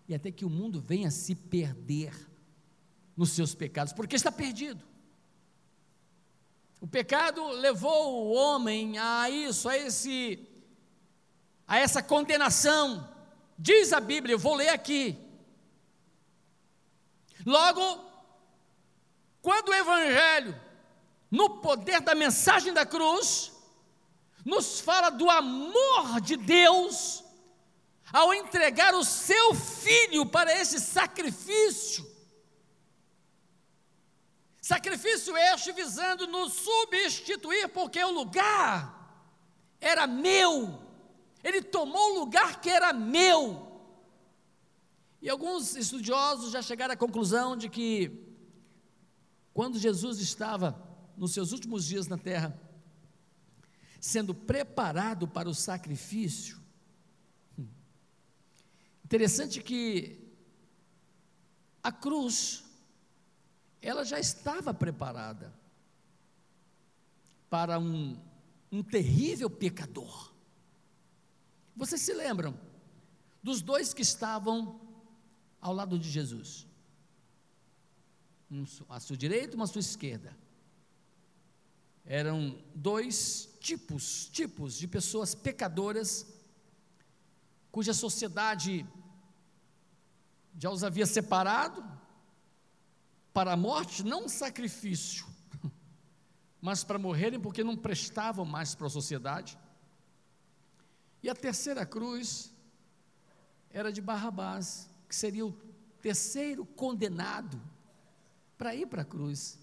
e 0.08 0.14
até 0.14 0.30
que 0.32 0.44
o 0.44 0.50
mundo 0.50 0.80
venha 0.80 1.08
a 1.08 1.12
se 1.12 1.34
perder 1.34 2.12
nos 3.16 3.30
seus 3.30 3.54
pecados, 3.54 3.92
porque 3.92 4.16
está 4.16 4.32
perdido. 4.32 4.89
O 6.80 6.86
pecado 6.86 7.46
levou 7.48 8.24
o 8.24 8.32
homem 8.32 8.98
a 8.98 9.28
isso, 9.28 9.68
a 9.68 9.76
esse 9.76 10.46
a 11.68 11.78
essa 11.78 12.02
condenação. 12.02 13.08
Diz 13.56 13.92
a 13.92 14.00
Bíblia, 14.00 14.34
eu 14.34 14.38
vou 14.38 14.54
ler 14.54 14.70
aqui. 14.70 15.16
Logo, 17.46 18.04
quando 19.40 19.68
o 19.68 19.74
evangelho, 19.74 20.60
no 21.30 21.60
poder 21.60 22.00
da 22.00 22.14
mensagem 22.14 22.72
da 22.72 22.84
cruz, 22.84 23.52
nos 24.44 24.80
fala 24.80 25.10
do 25.10 25.30
amor 25.30 26.20
de 26.20 26.36
Deus 26.36 27.22
ao 28.12 28.34
entregar 28.34 28.94
o 28.94 29.04
seu 29.04 29.54
filho 29.54 30.26
para 30.26 30.52
esse 30.52 30.80
sacrifício. 30.80 32.09
Sacrifício 34.70 35.36
este 35.36 35.72
visando 35.72 36.28
nos 36.28 36.52
substituir, 36.52 37.66
porque 37.70 38.00
o 38.04 38.12
lugar 38.12 39.26
era 39.80 40.06
meu, 40.06 40.80
ele 41.42 41.60
tomou 41.60 42.12
o 42.12 42.20
lugar 42.20 42.60
que 42.60 42.70
era 42.70 42.92
meu. 42.92 43.66
E 45.20 45.28
alguns 45.28 45.74
estudiosos 45.74 46.52
já 46.52 46.62
chegaram 46.62 46.94
à 46.94 46.96
conclusão 46.96 47.56
de 47.56 47.68
que, 47.68 48.32
quando 49.52 49.76
Jesus 49.76 50.20
estava 50.20 50.80
nos 51.16 51.32
seus 51.32 51.50
últimos 51.50 51.84
dias 51.84 52.06
na 52.06 52.16
terra, 52.16 52.56
sendo 54.00 54.32
preparado 54.32 55.26
para 55.26 55.48
o 55.48 55.54
sacrifício. 55.54 56.60
Interessante 59.04 59.60
que 59.60 60.32
a 61.82 61.90
cruz, 61.90 62.69
ela 63.82 64.04
já 64.04 64.18
estava 64.18 64.72
preparada 64.74 65.52
para 67.48 67.78
um, 67.78 68.20
um 68.70 68.82
terrível 68.82 69.48
pecador. 69.48 70.32
Vocês 71.74 72.00
se 72.00 72.12
lembram 72.12 72.58
dos 73.42 73.62
dois 73.62 73.94
que 73.94 74.02
estavam 74.02 74.80
ao 75.60 75.72
lado 75.72 75.98
de 75.98 76.10
Jesus? 76.10 76.66
Um 78.50 78.64
à 78.88 79.00
sua 79.00 79.16
direita 79.16 79.54
e 79.54 79.56
uma 79.56 79.64
à 79.64 79.68
sua 79.68 79.80
esquerda 79.80 80.36
eram 82.04 82.58
dois 82.74 83.48
tipos, 83.60 84.28
tipos 84.30 84.76
de 84.76 84.88
pessoas 84.88 85.32
pecadoras, 85.32 86.26
cuja 87.70 87.94
sociedade 87.94 88.84
já 90.58 90.70
os 90.70 90.82
havia 90.82 91.06
separado 91.06 91.99
para 93.32 93.52
a 93.52 93.56
morte, 93.56 94.04
não 94.04 94.24
um 94.24 94.28
sacrifício, 94.28 95.26
mas 96.60 96.84
para 96.84 96.98
morrerem 96.98 97.40
porque 97.40 97.64
não 97.64 97.76
prestavam 97.76 98.44
mais 98.44 98.74
para 98.74 98.86
a 98.86 98.90
sociedade. 98.90 99.58
E 101.22 101.28
a 101.28 101.34
terceira 101.34 101.84
cruz 101.86 102.52
era 103.70 103.92
de 103.92 104.00
Barrabás, 104.00 104.88
que 105.08 105.14
seria 105.14 105.46
o 105.46 105.52
terceiro 106.00 106.64
condenado 106.64 107.60
para 108.56 108.74
ir 108.74 108.86
para 108.86 109.02
a 109.02 109.04
cruz 109.04 109.60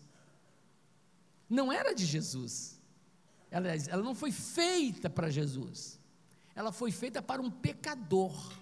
não 1.50 1.72
era 1.72 1.94
de 1.94 2.06
Jesus. 2.06 2.80
Ela, 3.50 3.70
ela 3.70 4.04
não 4.04 4.14
foi 4.14 4.32
feita 4.32 5.10
para 5.10 5.30
Jesus. 5.30 6.00
Ela 6.54 6.72
foi 6.72 6.92
feita 6.92 7.22
para 7.22 7.42
um 7.42 7.50
pecador. 7.50 8.54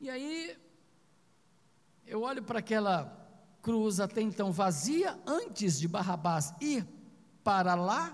E 0.00 0.10
aí, 0.10 0.56
eu 2.06 2.20
olho 2.22 2.42
para 2.42 2.58
aquela 2.58 3.25
cruz 3.66 3.98
até 3.98 4.20
então 4.20 4.52
vazia, 4.52 5.20
antes 5.26 5.76
de 5.80 5.88
Barrabás 5.88 6.54
ir 6.60 6.86
para 7.42 7.74
lá, 7.74 8.04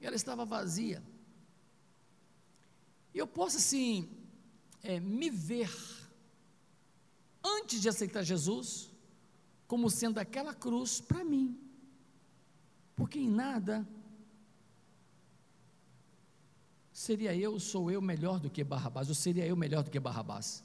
ela 0.00 0.14
estava 0.14 0.44
vazia. 0.44 1.02
E 3.12 3.18
eu 3.18 3.26
posso 3.26 3.56
assim, 3.56 4.08
é, 4.84 5.00
me 5.00 5.30
ver, 5.30 5.68
antes 7.42 7.82
de 7.82 7.88
aceitar 7.88 8.22
Jesus, 8.22 8.88
como 9.66 9.90
sendo 9.90 10.18
aquela 10.18 10.54
cruz 10.54 11.00
para 11.00 11.24
mim, 11.24 11.58
porque 12.94 13.18
em 13.18 13.28
nada 13.28 13.84
seria 16.92 17.34
eu, 17.34 17.58
sou 17.58 17.90
eu 17.90 18.00
melhor 18.00 18.38
do 18.38 18.48
que 18.48 18.62
Barrabás, 18.62 19.08
ou 19.08 19.14
seria 19.16 19.44
eu 19.44 19.56
melhor 19.56 19.82
do 19.82 19.90
que 19.90 19.98
Barrabás. 19.98 20.62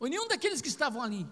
Ou 0.00 0.08
nenhum 0.08 0.26
daqueles 0.26 0.60
que 0.60 0.66
estavam 0.66 1.00
ali, 1.00 1.24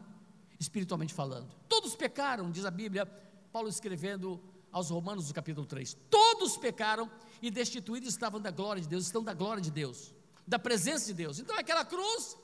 espiritualmente 0.63 1.13
falando. 1.13 1.55
Todos 1.69 1.95
pecaram, 1.95 2.51
diz 2.51 2.65
a 2.65 2.71
Bíblia, 2.71 3.05
Paulo 3.53 3.69
escrevendo 3.69 4.41
aos 4.71 4.89
Romanos, 4.91 5.29
no 5.29 5.35
capítulo 5.35 5.67
3. 5.67 5.95
Todos 6.09 6.57
pecaram 6.57 7.11
e 7.43 7.51
destituídos 7.51 8.09
estavam 8.09 8.41
da 8.41 8.51
glória 8.51 8.81
de 8.81 8.89
Deus, 8.89 9.05
estão 9.05 9.23
da 9.23 9.35
glória 9.35 9.63
de 9.63 9.71
Deus, 9.71 10.15
da 10.47 10.59
presença 10.59 11.07
de 11.07 11.15
Deus. 11.15 11.39
Então 11.39 11.59
aquela 11.59 11.85
cruz, 11.85 12.37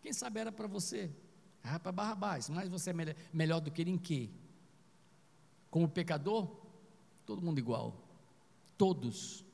quem 0.00 0.12
sabe 0.12 0.40
era 0.40 0.50
para 0.50 0.66
você, 0.66 1.14
ah, 1.62 1.78
para 1.78 1.92
Barrabás, 1.92 2.48
mas 2.48 2.68
você 2.68 2.90
é 2.90 2.92
melhor, 2.92 3.14
melhor 3.32 3.60
do 3.60 3.70
que 3.70 3.82
ele 3.82 3.90
em 3.90 3.98
quê? 3.98 4.30
Como 5.70 5.88
pecador, 5.88 6.48
todo 7.26 7.42
mundo 7.42 7.58
igual. 7.58 8.04
Todos 8.78 9.44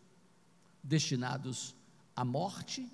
destinados 0.83 1.75
à 2.15 2.25
morte 2.25 2.89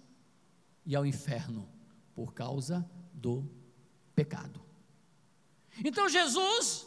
e 0.87 0.95
ao 0.95 1.05
inferno 1.05 1.69
por 2.15 2.33
causa 2.33 2.89
do 3.13 3.45
pecado. 4.15 4.70
Então 5.85 6.09
Jesus, 6.09 6.87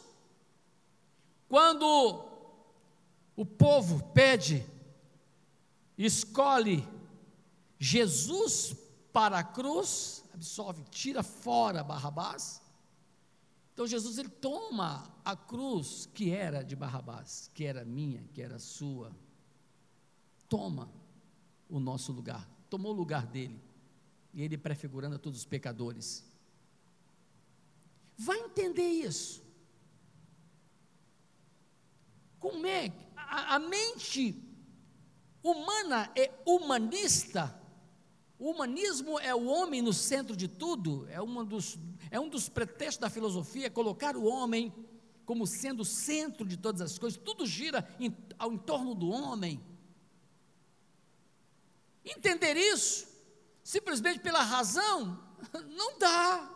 quando 1.48 2.24
o 3.36 3.44
povo 3.44 4.02
pede, 4.12 4.64
escolhe 5.98 6.86
Jesus 7.78 8.76
para 9.12 9.38
a 9.38 9.44
cruz, 9.44 10.24
absolve, 10.32 10.84
tira 10.90 11.22
fora 11.22 11.82
Barrabás. 11.82 12.62
Então 13.72 13.86
Jesus 13.86 14.18
ele 14.18 14.28
toma 14.28 15.12
a 15.24 15.34
cruz 15.34 16.08
que 16.14 16.30
era 16.30 16.62
de 16.62 16.76
Barrabás, 16.76 17.50
que 17.52 17.64
era 17.64 17.84
minha, 17.84 18.24
que 18.32 18.40
era 18.40 18.58
sua. 18.58 19.10
Toma 20.48 20.88
o 21.68 21.80
nosso 21.80 22.12
lugar, 22.12 22.48
tomou 22.70 22.92
o 22.92 22.96
lugar 22.96 23.26
dele. 23.26 23.60
E 24.32 24.42
ele 24.42 24.56
prefigurando 24.56 25.16
a 25.16 25.18
todos 25.18 25.40
os 25.40 25.44
pecadores. 25.44 26.24
Vai 28.16 28.38
entender 28.40 28.88
isso. 28.88 29.42
Como 32.38 32.66
é 32.66 32.92
a, 33.16 33.56
a 33.56 33.58
mente 33.58 34.42
humana 35.42 36.10
é 36.14 36.30
humanista 36.46 37.62
o 38.38 38.50
humanismo 38.50 39.18
é 39.20 39.34
o 39.34 39.46
homem 39.46 39.80
no 39.80 39.92
centro 39.92 40.36
de 40.36 40.48
tudo, 40.48 41.06
é, 41.08 41.20
uma 41.20 41.44
dos, 41.44 41.78
é 42.10 42.18
um 42.18 42.28
dos 42.28 42.48
pretextos 42.48 42.98
da 42.98 43.08
filosofia, 43.08 43.70
colocar 43.70 44.16
o 44.16 44.24
homem 44.24 44.70
como 45.24 45.46
sendo 45.46 45.80
o 45.80 45.84
centro 45.84 46.46
de 46.46 46.56
todas 46.56 46.82
as 46.82 46.98
coisas, 46.98 47.18
tudo 47.18 47.46
gira 47.46 47.88
em, 47.98 48.14
ao 48.38 48.52
entorno 48.52 48.94
do 48.94 49.08
homem. 49.08 49.64
Entender 52.04 52.54
isso, 52.56 53.06
simplesmente 53.62 54.18
pela 54.18 54.42
razão, 54.42 55.18
não 55.74 55.98
dá. 55.98 56.53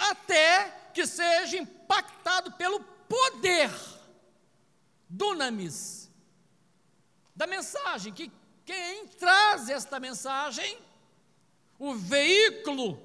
Até 0.00 0.70
que 0.94 1.06
seja 1.06 1.58
impactado 1.58 2.52
pelo 2.52 2.80
poder, 2.80 3.70
dunamis, 5.08 6.10
da 7.36 7.46
mensagem 7.46 8.12
que 8.12 8.32
quem 8.64 9.06
traz 9.06 9.68
esta 9.68 10.00
mensagem? 10.00 10.78
O 11.78 11.94
veículo, 11.94 13.00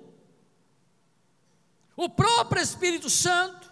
o 1.95 2.09
próprio 2.09 2.61
Espírito 2.61 3.09
Santo, 3.09 3.71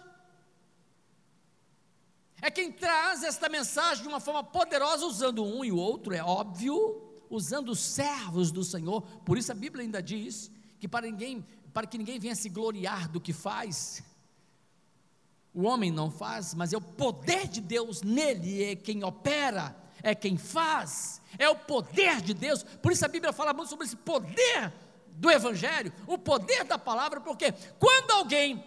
é 2.42 2.50
quem 2.50 2.70
traz 2.70 3.22
esta 3.22 3.48
mensagem 3.48 4.02
de 4.02 4.08
uma 4.08 4.20
forma 4.20 4.44
poderosa, 4.44 5.06
usando 5.06 5.44
um 5.44 5.64
e 5.64 5.72
o 5.72 5.76
outro, 5.76 6.12
é 6.12 6.22
óbvio, 6.22 7.24
usando 7.30 7.70
os 7.70 7.80
servos 7.80 8.50
do 8.50 8.62
Senhor. 8.62 9.00
Por 9.24 9.38
isso 9.38 9.50
a 9.50 9.54
Bíblia 9.54 9.82
ainda 9.82 10.02
diz 10.02 10.50
que 10.78 10.86
para 10.86 11.06
ninguém, 11.06 11.46
para 11.74 11.86
que 11.86 11.98
ninguém 11.98 12.18
venha 12.18 12.34
se 12.34 12.48
gloriar 12.48 13.08
do 13.08 13.20
que 13.20 13.32
faz, 13.32 14.02
o 15.52 15.64
homem 15.64 15.90
não 15.90 16.10
faz, 16.10 16.54
mas 16.54 16.72
é 16.72 16.76
o 16.76 16.80
poder 16.80 17.46
de 17.48 17.60
Deus 17.60 18.00
nele 18.02 18.64
é 18.64 18.76
quem 18.76 19.04
opera 19.04 19.84
é 20.04 20.14
quem 20.14 20.36
faz, 20.36 21.20
é 21.38 21.48
o 21.48 21.56
poder 21.56 22.20
de 22.20 22.34
Deus. 22.34 22.62
Por 22.62 22.92
isso 22.92 23.04
a 23.06 23.08
Bíblia 23.08 23.32
fala 23.32 23.54
muito 23.54 23.70
sobre 23.70 23.86
esse 23.86 23.96
poder 23.96 24.70
do 25.08 25.30
Evangelho, 25.30 25.92
o 26.06 26.18
poder 26.18 26.64
da 26.64 26.78
palavra, 26.78 27.22
porque 27.22 27.52
quando 27.78 28.10
alguém 28.10 28.62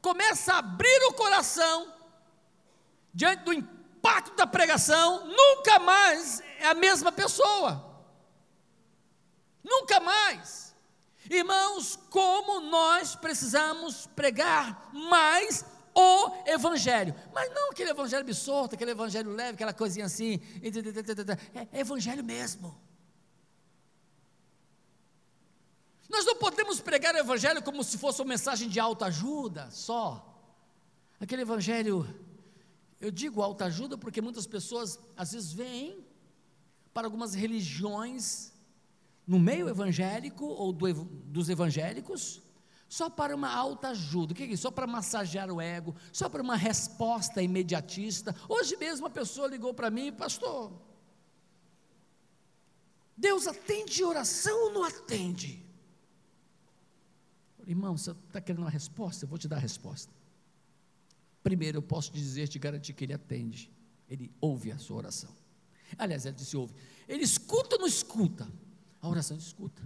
começa 0.00 0.54
a 0.54 0.58
abrir 0.58 1.06
o 1.08 1.12
coração 1.12 1.92
diante 3.12 3.44
do 3.44 3.52
impacto 3.52 4.34
da 4.36 4.46
pregação, 4.46 5.26
nunca 5.26 5.78
mais 5.80 6.40
é 6.58 6.68
a 6.68 6.74
mesma 6.74 7.12
pessoa. 7.12 7.86
nunca 9.62 10.00
mais. 10.00 10.69
Irmãos, 11.28 11.96
como 12.08 12.60
nós 12.60 13.14
precisamos 13.14 14.06
pregar 14.06 14.90
mais 14.92 15.64
o 15.94 16.32
Evangelho, 16.46 17.14
mas 17.32 17.52
não 17.52 17.70
aquele 17.70 17.90
Evangelho 17.90 18.22
absorto, 18.22 18.74
aquele 18.74 18.92
Evangelho 18.92 19.30
leve, 19.32 19.54
aquela 19.54 19.72
coisinha 19.72 20.06
assim, 20.06 20.40
é 21.72 21.80
Evangelho 21.80 22.24
mesmo. 22.24 22.80
Nós 26.08 26.24
não 26.24 26.36
podemos 26.36 26.80
pregar 26.80 27.14
o 27.14 27.18
Evangelho 27.18 27.62
como 27.62 27.84
se 27.84 27.98
fosse 27.98 28.20
uma 28.20 28.28
mensagem 28.28 28.68
de 28.68 28.80
autoajuda 28.80 29.70
só. 29.70 30.26
Aquele 31.20 31.42
Evangelho, 31.42 32.08
eu 33.00 33.10
digo 33.10 33.42
autoajuda 33.42 33.96
porque 33.96 34.20
muitas 34.20 34.46
pessoas 34.46 34.98
às 35.16 35.32
vezes 35.32 35.52
vêm 35.52 36.04
para 36.92 37.06
algumas 37.06 37.34
religiões 37.34 38.49
no 39.26 39.38
meio 39.38 39.68
evangélico 39.68 40.44
ou 40.44 40.72
do, 40.72 40.92
dos 41.04 41.48
evangélicos 41.48 42.42
só 42.88 43.08
para 43.08 43.36
uma 43.36 43.54
autoajuda. 43.54 44.32
O 44.32 44.36
que 44.36 44.42
é 44.42 44.46
isso? 44.46 44.62
Só 44.62 44.70
para 44.70 44.86
massagear 44.86 45.48
o 45.50 45.60
ego, 45.60 45.94
só 46.12 46.28
para 46.28 46.42
uma 46.42 46.56
resposta 46.56 47.40
imediatista. 47.40 48.34
Hoje 48.48 48.76
mesmo 48.76 49.06
uma 49.06 49.10
pessoa 49.10 49.46
ligou 49.46 49.72
para 49.72 49.90
mim, 49.90 50.12
pastor. 50.12 50.72
Deus 53.16 53.46
atende 53.46 54.02
oração 54.02 54.64
ou 54.64 54.72
não 54.72 54.82
atende? 54.82 55.64
Irmão, 57.64 57.96
você 57.96 58.10
está 58.10 58.40
querendo 58.40 58.62
uma 58.62 58.70
resposta? 58.70 59.24
Eu 59.24 59.28
vou 59.28 59.38
te 59.38 59.46
dar 59.46 59.56
a 59.56 59.60
resposta. 59.60 60.12
Primeiro, 61.42 61.78
eu 61.78 61.82
posso 61.82 62.12
dizer, 62.12 62.48
te 62.48 62.58
garantir 62.58 62.92
que 62.92 63.04
Ele 63.04 63.12
atende. 63.12 63.70
Ele 64.08 64.32
ouve 64.40 64.72
a 64.72 64.78
sua 64.78 64.96
oração. 64.96 65.30
Aliás, 65.96 66.26
ele 66.26 66.34
disse 66.34 66.56
ouve. 66.56 66.74
Ele 67.06 67.22
escuta 67.22 67.76
ou 67.76 67.82
não 67.82 67.86
escuta? 67.86 68.50
A 69.00 69.08
oração 69.08 69.36
escuta. 69.36 69.82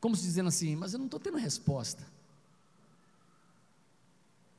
Como 0.00 0.16
se 0.16 0.22
dizendo 0.22 0.48
assim, 0.48 0.74
mas 0.74 0.92
eu 0.92 0.98
não 0.98 1.06
estou 1.06 1.20
tendo 1.20 1.36
resposta. 1.36 2.06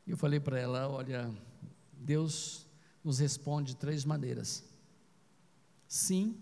E 0.05 0.11
eu 0.11 0.17
falei 0.17 0.39
para 0.39 0.59
ela: 0.59 0.87
olha, 0.87 1.33
Deus 1.93 2.65
nos 3.03 3.19
responde 3.19 3.73
de 3.73 3.77
três 3.77 4.05
maneiras: 4.05 4.63
sim, 5.87 6.37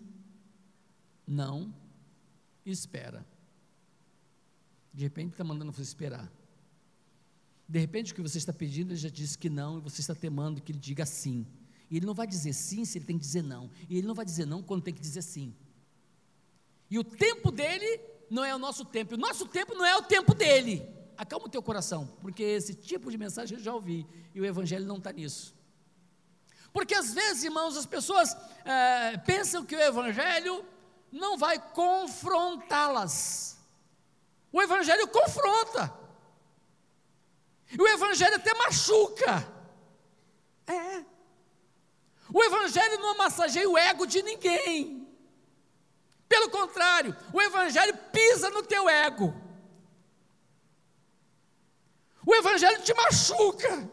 não 1.26 1.74
espera. 2.66 3.26
De 4.94 5.04
repente 5.04 5.32
está 5.32 5.44
mandando 5.44 5.72
você 5.72 5.82
esperar. 5.82 6.30
De 7.68 7.80
repente 7.80 8.12
o 8.12 8.16
que 8.16 8.22
você 8.22 8.40
está 8.40 8.52
pedindo, 8.52 8.92
ele 8.92 9.00
já 9.00 9.10
disse 9.10 9.38
que 9.38 9.50
não, 9.50 9.78
e 9.78 9.82
você 9.82 10.02
está 10.02 10.16
temando 10.16 10.62
que 10.62 10.72
ele 10.72 10.80
diga 10.80 11.06
sim. 11.06 11.46
E 11.90 11.98
ele 11.98 12.06
não 12.06 12.14
vai 12.14 12.28
dizer 12.28 12.54
sim 12.54 12.84
se 12.84 12.98
ele 12.98 13.06
tem 13.06 13.18
que 13.18 13.24
dizer 13.24 13.44
não. 13.44 13.70
E 13.88 13.98
ele 13.98 14.08
não 14.08 14.16
vai 14.16 14.26
dizer 14.26 14.46
não 14.46 14.62
quando 14.62 14.84
tem 14.84 14.94
que 14.94 15.00
dizer 15.00 15.22
sim. 15.22 15.54
E 16.90 16.98
o 16.98 17.04
tempo 17.04 17.52
dele 17.52 18.02
não 18.30 18.44
é 18.44 18.56
o 18.56 18.60
nosso 18.60 18.86
tempo. 18.86 19.16
O 19.16 19.18
nosso 19.18 19.48
tempo 19.48 19.76
não 19.76 19.86
é 19.86 19.96
o 19.96 20.02
tempo 20.02 20.34
dele. 20.34 20.88
Acalma 21.18 21.48
o 21.48 21.50
teu 21.50 21.62
coração, 21.62 22.08
porque 22.22 22.44
esse 22.44 22.74
tipo 22.74 23.12
de 23.12 23.18
mensagem 23.18 23.58
eu 23.58 23.64
já 23.64 23.74
ouvi. 23.74 24.08
E 24.34 24.40
o 24.40 24.46
evangelho 24.46 24.86
não 24.86 24.98
está 24.98 25.12
nisso. 25.12 25.54
Porque 26.72 26.96
às 26.96 27.14
vezes, 27.14 27.44
irmãos, 27.44 27.76
as 27.76 27.86
pessoas 27.86 28.36
é, 28.64 29.18
pensam 29.18 29.66
que 29.66 29.76
o 29.76 29.82
evangelho 29.82 30.64
não 31.12 31.38
vai 31.38 31.60
confrontá-las. 31.60 33.60
O 34.52 34.62
Evangelho 34.62 35.08
confronta. 35.08 35.94
O 37.78 37.88
Evangelho 37.88 38.36
até 38.36 38.54
machuca. 38.54 39.48
É. 40.66 41.04
O 42.34 42.44
Evangelho 42.44 43.00
não 43.00 43.18
massageia 43.18 43.70
o 43.70 43.78
ego 43.78 44.06
de 44.06 44.22
ninguém. 44.24 44.99
Pelo 46.30 46.52
contrário, 46.52 47.18
o 47.34 47.42
Evangelho 47.42 47.98
pisa 48.14 48.52
no 48.52 48.62
teu 48.62 48.88
ego. 48.88 49.34
O 52.24 52.36
Evangelho 52.36 52.84
te 52.84 52.94
machuca. 52.94 53.90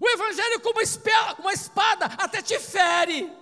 O 0.00 0.08
Evangelho, 0.08 0.60
como 0.60 0.80
uma 1.38 1.52
espada, 1.52 2.06
até 2.18 2.42
te 2.42 2.58
fere. 2.58 3.32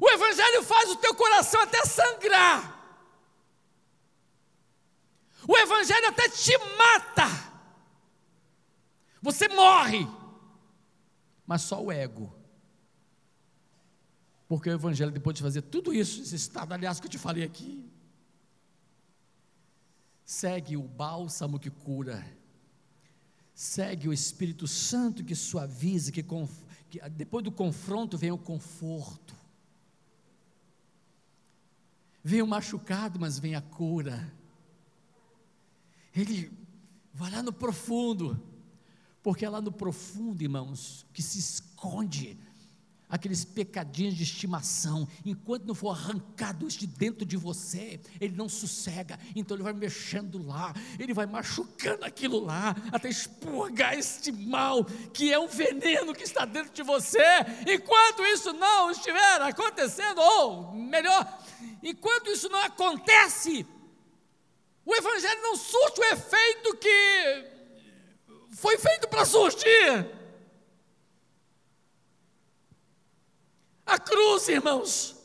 O 0.00 0.10
Evangelho 0.10 0.62
faz 0.64 0.90
o 0.90 0.96
teu 0.96 1.14
coração 1.14 1.60
até 1.60 1.84
sangrar. 1.84 2.76
O 5.46 5.56
Evangelho 5.56 6.08
até 6.08 6.28
te 6.28 6.58
mata. 6.76 7.28
Você 9.22 9.48
morre. 9.48 10.06
Mas 11.46 11.62
só 11.62 11.80
o 11.80 11.90
ego. 11.90 12.37
Porque 14.48 14.70
o 14.70 14.72
Evangelho, 14.72 15.12
depois 15.12 15.36
de 15.36 15.42
fazer 15.42 15.60
tudo 15.60 15.92
isso, 15.92 16.22
esse 16.22 16.34
estado, 16.34 16.72
aliás, 16.72 16.98
que 16.98 17.06
eu 17.06 17.10
te 17.10 17.18
falei 17.18 17.44
aqui, 17.44 17.84
segue 20.24 20.74
o 20.74 20.82
bálsamo 20.82 21.58
que 21.58 21.68
cura, 21.68 22.26
segue 23.54 24.08
o 24.08 24.12
Espírito 24.12 24.66
Santo 24.66 25.22
que 25.22 25.34
suaviza, 25.34 26.10
que, 26.10 26.24
que 26.88 27.08
depois 27.10 27.44
do 27.44 27.52
confronto 27.52 28.16
vem 28.16 28.32
o 28.32 28.38
conforto. 28.38 29.36
Vem 32.24 32.40
o 32.40 32.46
machucado, 32.46 33.20
mas 33.20 33.38
vem 33.38 33.54
a 33.54 33.60
cura. 33.60 34.32
Ele 36.14 36.50
vai 37.12 37.30
lá 37.30 37.42
no 37.42 37.52
profundo, 37.52 38.42
porque 39.22 39.44
é 39.44 39.48
lá 39.48 39.60
no 39.60 39.72
profundo, 39.72 40.42
irmãos, 40.42 41.06
que 41.12 41.22
se 41.22 41.38
esconde 41.38 42.38
aqueles 43.08 43.44
pecadinhos 43.44 44.14
de 44.14 44.22
estimação, 44.22 45.08
enquanto 45.24 45.64
não 45.64 45.74
for 45.74 45.90
arrancados 45.90 46.74
de 46.74 46.86
dentro 46.86 47.24
de 47.24 47.36
você, 47.36 48.00
ele 48.20 48.36
não 48.36 48.48
sossega, 48.48 49.18
então 49.34 49.56
ele 49.56 49.64
vai 49.64 49.72
mexendo 49.72 50.44
lá, 50.44 50.74
ele 50.98 51.14
vai 51.14 51.26
machucando 51.26 52.04
aquilo 52.04 52.44
lá, 52.44 52.76
até 52.92 53.08
expurgar 53.08 53.98
este 53.98 54.30
mal, 54.30 54.84
que 55.12 55.32
é 55.32 55.38
um 55.38 55.48
veneno 55.48 56.14
que 56.14 56.24
está 56.24 56.44
dentro 56.44 56.72
de 56.72 56.82
você, 56.82 57.18
enquanto 57.66 58.22
isso 58.24 58.52
não 58.52 58.90
estiver 58.90 59.42
acontecendo, 59.42 60.20
ou 60.20 60.74
melhor, 60.74 61.26
enquanto 61.82 62.30
isso 62.30 62.48
não 62.48 62.62
acontece, 62.62 63.66
o 64.84 64.94
Evangelho 64.94 65.42
não 65.42 65.56
surte 65.56 66.00
o 66.00 66.04
efeito 66.04 66.76
que 66.76 67.58
foi 68.52 68.78
feito 68.78 69.06
para 69.08 69.24
surtir. 69.24 70.17
A 73.88 73.98
cruz, 73.98 74.46
irmãos, 74.48 75.16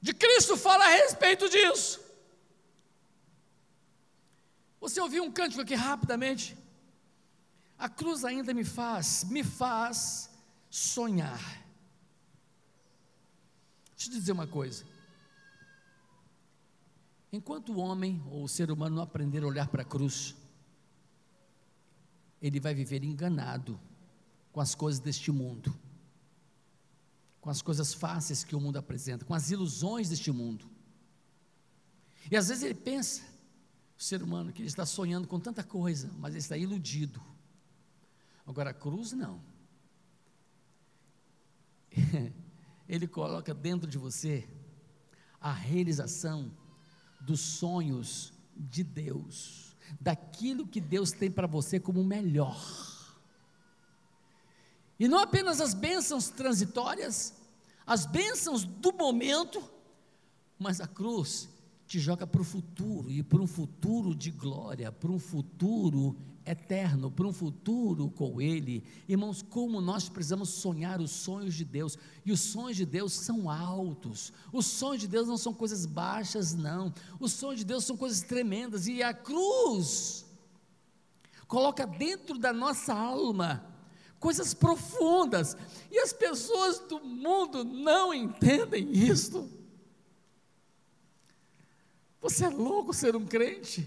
de 0.00 0.14
Cristo 0.14 0.56
fala 0.56 0.82
a 0.86 0.88
respeito 0.88 1.50
disso. 1.50 2.00
Você 4.80 4.98
ouviu 5.02 5.22
um 5.22 5.30
cântico 5.30 5.60
aqui 5.60 5.74
rapidamente? 5.74 6.56
A 7.78 7.90
cruz 7.90 8.24
ainda 8.24 8.54
me 8.54 8.64
faz, 8.64 9.24
me 9.24 9.44
faz 9.44 10.30
sonhar. 10.70 11.62
Deixa 13.94 14.08
eu 14.08 14.12
te 14.14 14.18
dizer 14.18 14.32
uma 14.32 14.46
coisa. 14.46 14.86
Enquanto 17.30 17.74
o 17.74 17.78
homem 17.78 18.22
ou 18.30 18.44
o 18.44 18.48
ser 18.48 18.70
humano 18.70 18.96
não 18.96 19.02
aprender 19.02 19.42
a 19.42 19.46
olhar 19.46 19.68
para 19.68 19.82
a 19.82 19.84
cruz, 19.84 20.34
ele 22.40 22.58
vai 22.60 22.74
viver 22.74 23.04
enganado 23.04 23.78
com 24.52 24.60
as 24.62 24.74
coisas 24.74 25.00
deste 25.00 25.30
mundo 25.30 25.83
com 27.44 27.50
as 27.50 27.60
coisas 27.60 27.92
fáceis 27.92 28.42
que 28.42 28.56
o 28.56 28.60
mundo 28.60 28.78
apresenta, 28.78 29.22
com 29.26 29.34
as 29.34 29.50
ilusões 29.50 30.08
deste 30.08 30.32
mundo. 30.32 30.64
E 32.30 32.38
às 32.38 32.48
vezes 32.48 32.64
ele 32.64 32.72
pensa, 32.72 33.20
o 33.98 34.02
ser 34.02 34.22
humano, 34.22 34.50
que 34.50 34.62
ele 34.62 34.68
está 34.68 34.86
sonhando 34.86 35.28
com 35.28 35.38
tanta 35.38 35.62
coisa, 35.62 36.10
mas 36.18 36.30
ele 36.30 36.38
está 36.38 36.56
iludido. 36.56 37.20
Agora 38.46 38.70
a 38.70 38.72
cruz 38.72 39.12
não. 39.12 39.42
ele 42.88 43.06
coloca 43.06 43.52
dentro 43.52 43.90
de 43.90 43.98
você 43.98 44.48
a 45.38 45.52
realização 45.52 46.50
dos 47.20 47.40
sonhos 47.40 48.32
de 48.56 48.82
Deus, 48.82 49.76
daquilo 50.00 50.66
que 50.66 50.80
Deus 50.80 51.12
tem 51.12 51.30
para 51.30 51.46
você 51.46 51.78
como 51.78 52.02
melhor. 52.02 52.93
E 54.98 55.08
não 55.08 55.18
apenas 55.18 55.60
as 55.60 55.74
bênçãos 55.74 56.28
transitórias, 56.28 57.34
as 57.86 58.06
bênçãos 58.06 58.64
do 58.64 58.92
momento, 58.92 59.62
mas 60.58 60.80
a 60.80 60.86
cruz 60.86 61.48
te 61.86 61.98
joga 61.98 62.26
para 62.26 62.40
o 62.40 62.44
futuro, 62.44 63.10
e 63.10 63.22
para 63.22 63.42
um 63.42 63.46
futuro 63.46 64.14
de 64.14 64.30
glória, 64.30 64.90
para 64.90 65.10
um 65.10 65.18
futuro 65.18 66.16
eterno, 66.46 67.10
para 67.10 67.26
um 67.26 67.32
futuro 67.32 68.10
com 68.10 68.40
Ele. 68.40 68.82
Irmãos, 69.08 69.42
como 69.42 69.80
nós 69.80 70.08
precisamos 70.08 70.50
sonhar 70.50 71.00
os 71.00 71.10
sonhos 71.10 71.54
de 71.54 71.64
Deus, 71.64 71.98
e 72.24 72.32
os 72.32 72.40
sonhos 72.40 72.76
de 72.76 72.86
Deus 72.86 73.12
são 73.12 73.50
altos, 73.50 74.32
os 74.52 74.66
sonhos 74.66 75.00
de 75.00 75.08
Deus 75.08 75.26
não 75.28 75.36
são 75.36 75.52
coisas 75.52 75.84
baixas, 75.84 76.54
não, 76.54 76.92
os 77.20 77.32
sonhos 77.32 77.58
de 77.58 77.64
Deus 77.64 77.84
são 77.84 77.96
coisas 77.96 78.22
tremendas, 78.22 78.86
e 78.86 79.02
a 79.02 79.12
cruz 79.12 80.24
coloca 81.46 81.86
dentro 81.86 82.38
da 82.38 82.52
nossa 82.52 82.94
alma 82.94 83.73
coisas 84.24 84.54
profundas, 84.54 85.54
e 85.90 85.98
as 85.98 86.10
pessoas 86.10 86.78
do 86.78 86.98
mundo 86.98 87.62
não 87.62 88.14
entendem 88.14 88.90
isso. 88.90 89.52
Você 92.22 92.46
é 92.46 92.48
louco 92.48 92.94
ser 92.94 93.14
um 93.16 93.26
crente? 93.26 93.86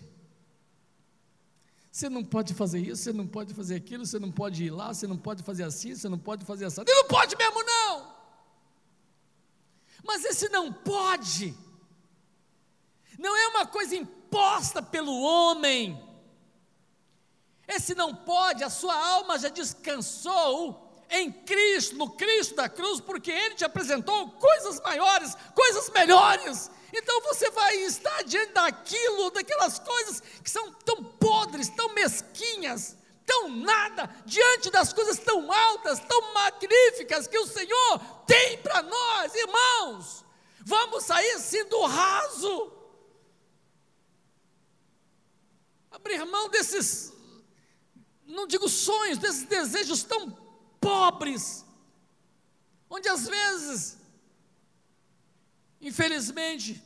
Você 1.91 2.08
não 2.08 2.23
pode 2.23 2.54
fazer 2.54 2.80
isso, 2.80 3.02
você 3.02 3.12
não 3.13 3.26
pode 3.26 3.56
fazer 3.56 3.78
aquilo, 3.78 4.06
você 4.06 4.19
não 4.19 4.32
pode 4.32 4.63
ir 4.63 4.69
lá, 4.69 4.93
você 4.93 5.08
não 5.08 5.17
pode 5.17 5.41
fazer 5.41 5.63
assim, 5.63 5.95
você 5.95 6.08
não 6.08 6.19
pode 6.19 6.45
fazer 6.45 6.65
assim. 6.65 6.84
Não 6.86 7.08
pode 7.08 7.36
mesmo, 7.36 7.63
não. 7.63 8.15
Mas 10.06 10.23
esse 10.23 10.50
não 10.50 10.71
pode, 10.71 11.58
não 13.17 13.36
é 13.36 13.47
uma 13.47 13.65
coisa 13.65 13.95
imposta 13.95 14.84
pelo 14.84 15.19
homem. 15.19 16.00
Esse 17.67 17.93
não 17.93 18.15
pode, 18.15 18.63
a 18.63 18.69
sua 18.69 18.95
alma 18.95 19.38
já 19.38 19.49
descansou 19.49 20.88
em 21.10 21.32
Cristo, 21.32 21.95
no 21.95 22.12
Cristo 22.12 22.56
da 22.56 22.69
cruz, 22.69 23.01
porque 23.01 23.32
Ele 23.32 23.56
te 23.56 23.65
apresentou 23.65 24.32
coisas 24.32 24.80
maiores, 24.82 25.36
coisas 25.53 25.89
melhores. 25.89 26.71
Então 26.93 27.21
você 27.21 27.49
vai 27.51 27.75
estar 27.80 28.23
diante 28.23 28.53
daquilo, 28.53 29.30
daquelas 29.32 29.80
coisas 29.80 30.21
que 30.41 30.49
são 30.49 30.71
tão 30.73 31.03
podres, 31.03 31.69
tão 31.69 31.93
mesquinhas, 31.93 32.97
tão 33.25 33.49
nada, 33.49 34.10
diante 34.25 34.71
das 34.71 34.93
coisas 34.93 35.19
tão 35.19 35.51
altas, 35.51 35.99
tão 35.99 36.34
magníficas 36.34 37.27
que 37.27 37.38
o 37.38 37.45
Senhor 37.45 37.99
tem 38.25 38.58
para 38.60 38.82
nós, 38.82 39.36
irmãos. 39.36 40.25
Vamos 40.62 41.03
sair 41.03 41.38
sim 41.39 41.65
do 41.65 41.82
raso, 41.86 42.71
abrir 45.91 46.25
mão 46.25 46.49
desses, 46.49 47.13
não 48.28 48.46
digo 48.46 48.68
sonhos, 48.70 49.18
desses 49.18 49.46
desejos 49.46 50.04
tão 50.04 50.32
pobres, 50.80 51.66
onde 52.90 53.08
às 53.08 53.28
vezes 53.28 53.98
infelizmente, 55.82 56.82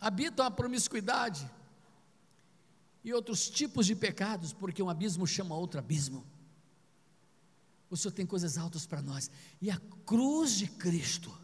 habitam 0.00 0.44
a 0.44 0.50
promiscuidade 0.50 1.50
e 3.02 3.12
outros 3.12 3.48
tipos 3.48 3.86
de 3.86 3.94
pecados, 3.94 4.52
porque 4.52 4.82
um 4.82 4.90
abismo 4.90 5.26
chama 5.26 5.54
outro 5.54 5.78
abismo. 5.78 6.24
O 7.88 7.96
Senhor 7.96 8.12
tem 8.12 8.26
coisas 8.26 8.58
altas 8.58 8.84
para 8.86 9.00
nós, 9.00 9.30
e 9.60 9.70
a 9.70 9.78
cruz 10.04 10.52
de 10.56 10.66
Cristo, 10.66 11.36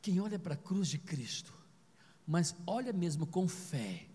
quem 0.00 0.20
olha 0.20 0.38
para 0.38 0.54
a 0.54 0.56
cruz 0.56 0.88
de 0.88 0.98
Cristo, 0.98 1.52
mas 2.26 2.54
olha 2.66 2.92
mesmo 2.92 3.26
com 3.26 3.48
fé, 3.48 4.06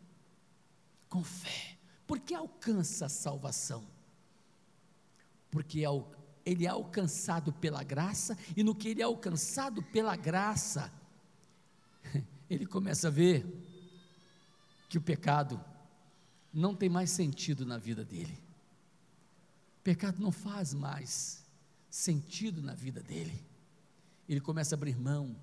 com 1.10 1.24
fé, 1.24 1.73
porque 2.14 2.36
alcança 2.36 3.08
a 3.08 3.10
salvação, 3.10 3.84
porque 5.50 5.84
ao 5.84 6.12
ele 6.46 6.64
é 6.64 6.70
alcançado 6.70 7.52
pela 7.52 7.82
graça, 7.82 8.38
e 8.56 8.62
no 8.62 8.76
que 8.76 8.90
ele 8.90 9.02
é 9.02 9.06
alcançado 9.06 9.82
pela 9.82 10.16
graça, 10.16 10.94
ele 12.48 12.68
começa 12.68 13.08
a 13.08 13.10
ver 13.10 13.44
que 14.88 14.96
o 15.00 15.02
pecado 15.02 15.60
não 16.54 16.76
tem 16.76 16.88
mais 16.88 17.10
sentido 17.10 17.66
na 17.66 17.80
vida 17.80 18.06
dele. 18.06 18.38
O 19.80 19.84
pecado 19.84 20.22
não 20.22 20.32
faz 20.32 20.72
mais 20.72 21.44
sentido 21.90 22.62
na 22.62 22.76
vida 22.76 23.02
dele. 23.02 23.44
Ele 24.30 24.40
começa 24.40 24.76
a 24.76 24.78
abrir 24.78 24.96
mão 24.96 25.36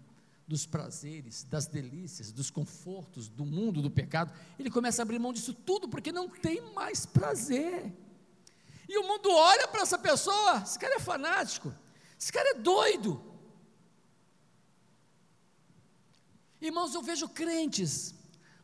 dos 0.51 0.67
prazeres, 0.67 1.45
das 1.45 1.69
delícias, 1.69 2.33
dos 2.33 2.51
confortos 2.51 3.29
do 3.29 3.47
mundo 3.47 3.81
do 3.81 3.89
pecado. 3.89 4.37
Ele 4.59 4.69
começa 4.69 5.01
a 5.01 5.05
abrir 5.05 5.21
mão 5.21 5.33
disso 5.33 5.55
tudo 5.55 5.89
porque 5.89 6.11
não 6.11 6.29
tem 6.29 6.61
mais 6.73 7.07
prazer. 7.07 7.93
E 8.89 8.99
o 8.99 9.07
mundo 9.07 9.31
olha 9.31 9.69
para 9.69 9.83
essa 9.83 9.97
pessoa, 9.97 10.61
esse 10.65 10.77
cara 10.77 10.97
é 10.97 10.99
fanático, 10.99 11.73
esse 12.19 12.33
cara 12.33 12.51
é 12.51 12.55
doido. 12.55 13.23
Irmãos, 16.61 16.97
eu 16.97 17.03
vejo 17.03 17.29
crentes, 17.29 18.13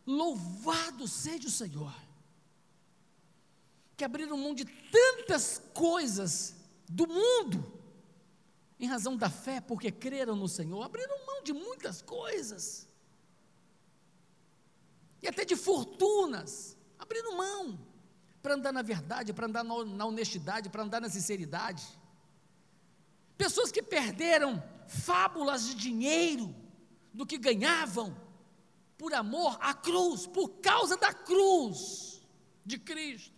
louvado 0.04 1.06
seja 1.06 1.46
o 1.46 1.52
Senhor, 1.52 1.94
que 3.96 4.04
abriram 4.04 4.36
mão 4.36 4.56
de 4.56 4.64
tantas 4.64 5.62
coisas 5.72 6.56
do 6.88 7.06
mundo, 7.06 7.75
em 8.78 8.86
razão 8.86 9.16
da 9.16 9.30
fé, 9.30 9.60
porque 9.60 9.90
creram 9.90 10.36
no 10.36 10.48
Senhor, 10.48 10.82
abriram 10.82 11.26
mão 11.26 11.42
de 11.42 11.52
muitas 11.52 12.02
coisas, 12.02 12.88
e 15.22 15.28
até 15.28 15.44
de 15.44 15.56
fortunas, 15.56 16.76
abriram 16.98 17.36
mão 17.36 17.78
para 18.42 18.54
andar 18.54 18.72
na 18.72 18.82
verdade, 18.82 19.32
para 19.32 19.46
andar 19.46 19.64
na 19.64 20.04
honestidade, 20.04 20.68
para 20.68 20.82
andar 20.82 21.00
na 21.00 21.08
sinceridade. 21.08 21.84
Pessoas 23.36 23.72
que 23.72 23.82
perderam 23.82 24.62
fábulas 24.86 25.66
de 25.66 25.74
dinheiro 25.74 26.54
do 27.12 27.26
que 27.26 27.38
ganhavam 27.38 28.16
por 28.96 29.12
amor 29.12 29.58
à 29.60 29.74
cruz, 29.74 30.26
por 30.26 30.48
causa 30.60 30.96
da 30.96 31.12
cruz 31.12 32.22
de 32.64 32.78
Cristo. 32.78 33.35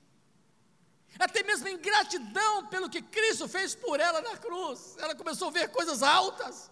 Até 1.19 1.43
mesmo 1.43 1.69
em 1.69 1.79
gratidão 1.79 2.67
pelo 2.67 2.91
que 2.91 3.01
Cristo 3.01 3.49
fez 3.49 3.75
por 3.75 4.01
ela 4.01 4.21
na 4.21 4.37
cruz. 4.37 4.97
Ela 4.99 5.15
começou 5.15 5.49
a 5.49 5.51
ver 5.51 5.69
coisas 5.69 6.03
altas. 6.03 6.71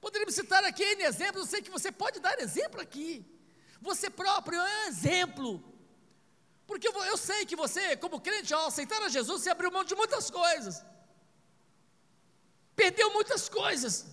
Poderíamos 0.00 0.34
citar 0.34 0.64
aqui 0.64 0.82
N 0.82 1.02
exemplos, 1.04 1.44
eu 1.44 1.50
sei 1.50 1.62
que 1.62 1.70
você 1.70 1.92
pode 1.92 2.20
dar 2.20 2.38
exemplo 2.40 2.80
aqui. 2.80 3.24
Você 3.80 4.08
próprio 4.10 4.58
é 4.58 4.84
um 4.84 4.88
exemplo 4.88 5.70
porque 6.70 6.86
eu, 6.86 7.04
eu 7.06 7.16
sei 7.16 7.44
que 7.44 7.56
você, 7.56 7.96
como 7.96 8.20
crente, 8.20 8.54
ao 8.54 8.68
aceitar 8.68 9.02
a 9.02 9.08
Jesus, 9.08 9.42
você 9.42 9.50
abriu 9.50 9.72
mão 9.72 9.82
de 9.82 9.96
muitas 9.96 10.30
coisas. 10.30 10.84
Perdeu 12.76 13.12
muitas 13.12 13.48
coisas. 13.48 14.06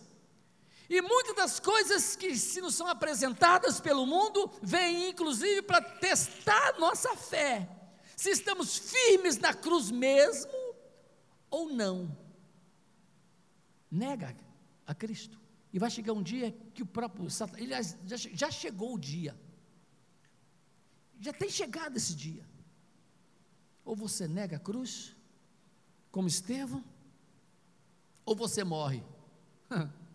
E 0.89 1.02
muitas 1.02 1.36
das 1.36 1.60
coisas 1.60 2.15
que 2.15 2.36
se 2.36 2.62
nos 2.62 2.76
são 2.76 2.88
apresentadas 2.88 3.80
pelo 3.80 4.06
mundo 4.06 4.50
vêm 4.62 5.10
inclusive 5.10 5.62
para 5.62 5.82
testar 5.82 6.80
nossa 6.80 7.15
fé. 7.15 7.69
Se 8.15 8.30
estamos 8.32 8.78
firmes 8.78 9.38
na 9.38 9.54
cruz 9.54 9.91
mesmo 9.91 10.52
ou 11.50 11.69
não. 11.69 12.17
Nega 13.91 14.36
a 14.86 14.95
Cristo. 14.95 15.39
E 15.73 15.80
vai 15.80 15.89
chegar 15.89 16.13
um 16.13 16.23
dia 16.23 16.56
que 16.73 16.82
o 16.82 16.86
próprio 16.86 17.30
Satanás, 17.30 17.97
já, 18.06 18.15
já 18.15 18.50
chegou 18.50 18.95
o 18.95 19.00
dia 19.00 19.38
já 21.19 21.34
tem 21.34 21.50
chegado 21.50 21.97
esse 21.97 22.15
dia. 22.15 22.45
Ou 23.84 23.95
você 23.95 24.28
nega 24.28 24.58
a 24.58 24.60
cruz, 24.60 25.15
como 26.12 26.28
Estevão, 26.28 26.84
ou 28.26 28.36
você 28.36 28.63
morre. 28.63 29.04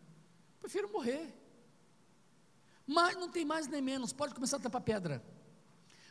Prefiro 0.63 0.91
morrer. 0.93 1.35
Mas 2.87 3.17
não 3.17 3.29
tem 3.29 3.45
mais 3.45 3.67
nem 3.67 3.83
menos, 3.83 4.13
pode 4.13 4.33
começar 4.33 4.57
a 4.57 4.61
tapar 4.61 4.81
pedra. 4.81 5.23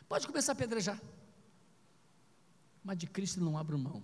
Pode 0.08 0.26
começar 0.26 0.52
a 0.52 0.54
pedrejar. 0.54 1.00
Mas 2.84 2.98
de 2.98 3.06
Cristo 3.06 3.40
não 3.40 3.56
abro 3.56 3.78
mão. 3.78 4.02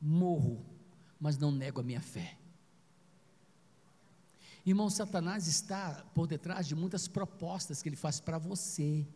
Morro, 0.00 0.64
mas 1.20 1.36
não 1.36 1.52
nego 1.52 1.80
a 1.80 1.84
minha 1.84 2.00
fé. 2.00 2.38
Irmão, 4.64 4.88
Satanás 4.88 5.46
está 5.46 6.04
por 6.14 6.26
detrás 6.26 6.66
de 6.66 6.74
muitas 6.74 7.06
propostas 7.06 7.82
que 7.82 7.88
ele 7.88 7.96
faz 7.96 8.18
para 8.18 8.38
você. 8.38 9.06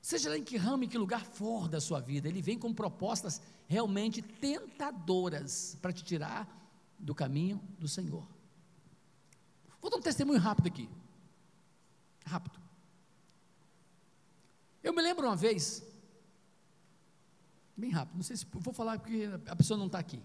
Seja 0.00 0.30
lá 0.30 0.38
em 0.38 0.44
que 0.44 0.56
ramo, 0.56 0.84
em 0.84 0.88
que 0.88 0.96
lugar 0.96 1.24
for 1.24 1.68
da 1.68 1.80
sua 1.80 2.00
vida, 2.00 2.28
ele 2.28 2.40
vem 2.40 2.58
com 2.58 2.72
propostas 2.72 3.40
realmente 3.66 4.22
tentadoras 4.22 5.76
para 5.82 5.92
te 5.92 6.04
tirar 6.04 6.58
do 6.98 7.14
caminho 7.14 7.58
do 7.78 7.88
Senhor. 7.88 8.26
Vou 9.80 9.90
dar 9.90 9.96
um 9.98 10.02
testemunho 10.02 10.40
rápido 10.40 10.66
aqui. 10.66 10.88
Rápido. 12.24 12.58
Eu 14.82 14.92
me 14.92 15.02
lembro 15.02 15.26
uma 15.26 15.36
vez, 15.36 15.82
bem 17.76 17.90
rápido, 17.90 18.16
não 18.16 18.22
sei 18.22 18.36
se 18.36 18.46
vou 18.50 18.72
falar 18.72 18.98
porque 18.98 19.28
a 19.46 19.56
pessoa 19.56 19.78
não 19.78 19.86
está 19.86 19.98
aqui. 19.98 20.22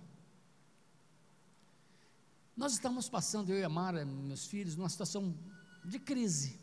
Nós 2.56 2.74
estávamos 2.74 3.10
passando, 3.10 3.50
eu 3.50 3.60
e 3.60 3.64
a 3.64 3.70
Mara, 3.70 4.06
meus 4.06 4.46
filhos, 4.46 4.76
numa 4.76 4.90
situação 4.90 5.36
de 5.84 6.00
crise 6.00 6.60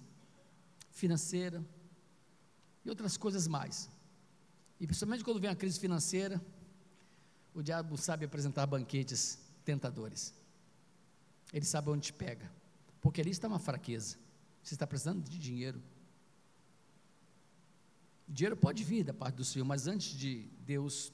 financeira 0.91 1.65
e 2.85 2.89
outras 2.89 3.17
coisas 3.17 3.49
mais. 3.49 3.91
E 4.79 4.87
principalmente 4.87 5.25
quando 5.25 5.41
vem 5.41 5.51
a 5.51 5.57
crise 5.57 5.79
financeira, 5.79 6.41
o 7.53 7.63
diabo 7.63 7.97
sabe 7.97 8.25
apresentar 8.25 8.67
banquetes 8.67 9.39
tentadores. 9.71 10.35
Ele 11.53 11.65
sabe 11.65 11.91
onde 11.91 12.07
te 12.07 12.13
pega, 12.13 12.51
porque 13.01 13.21
ali 13.21 13.31
está 13.31 13.47
uma 13.47 13.59
fraqueza. 13.59 14.17
Você 14.63 14.75
está 14.75 14.87
precisando 14.87 15.23
de 15.23 15.39
dinheiro. 15.39 15.81
O 18.29 18.33
dinheiro 18.33 18.57
pode 18.57 18.83
vir 18.85 19.05
da 19.05 19.15
parte 19.15 19.37
do 19.37 19.45
Senhor, 19.45 19.65
mas 19.65 19.87
antes 19.87 20.11
de 20.17 20.33
Deus 20.67 21.13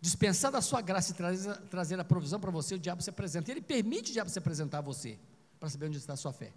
dispensar 0.00 0.50
da 0.52 0.62
sua 0.62 0.80
graça 0.80 1.10
e 1.12 1.14
trazer, 1.14 1.56
trazer 1.68 2.00
a 2.00 2.04
provisão 2.04 2.38
para 2.40 2.50
você, 2.50 2.74
o 2.74 2.78
diabo 2.78 3.02
se 3.02 3.10
apresenta. 3.10 3.50
Ele 3.50 3.60
permite 3.60 4.10
o 4.10 4.12
diabo 4.12 4.30
se 4.30 4.38
apresentar 4.38 4.78
a 4.78 4.82
você, 4.82 5.18
para 5.58 5.68
saber 5.68 5.86
onde 5.86 5.98
está 5.98 6.12
a 6.14 6.16
sua 6.16 6.32
fé. 6.32 6.52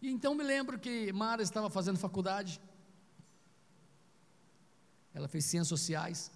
E 0.00 0.08
então 0.10 0.34
me 0.34 0.44
lembro 0.44 0.78
que 0.78 1.12
Mara 1.12 1.42
estava 1.42 1.68
fazendo 1.68 1.98
faculdade. 1.98 2.60
ela 5.12 5.28
fez 5.28 5.44
ciências 5.44 5.68
sociais. 5.68 6.30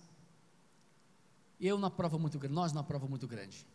Eu 1.61 1.79
na 1.79 1.91
prova 1.91 2.19
muito 2.19 2.39
grande, 2.39 2.55
nós 2.55 2.73
na 2.73 2.83
prova 2.83 3.07
muito 3.09 3.27
grande. 3.27 3.67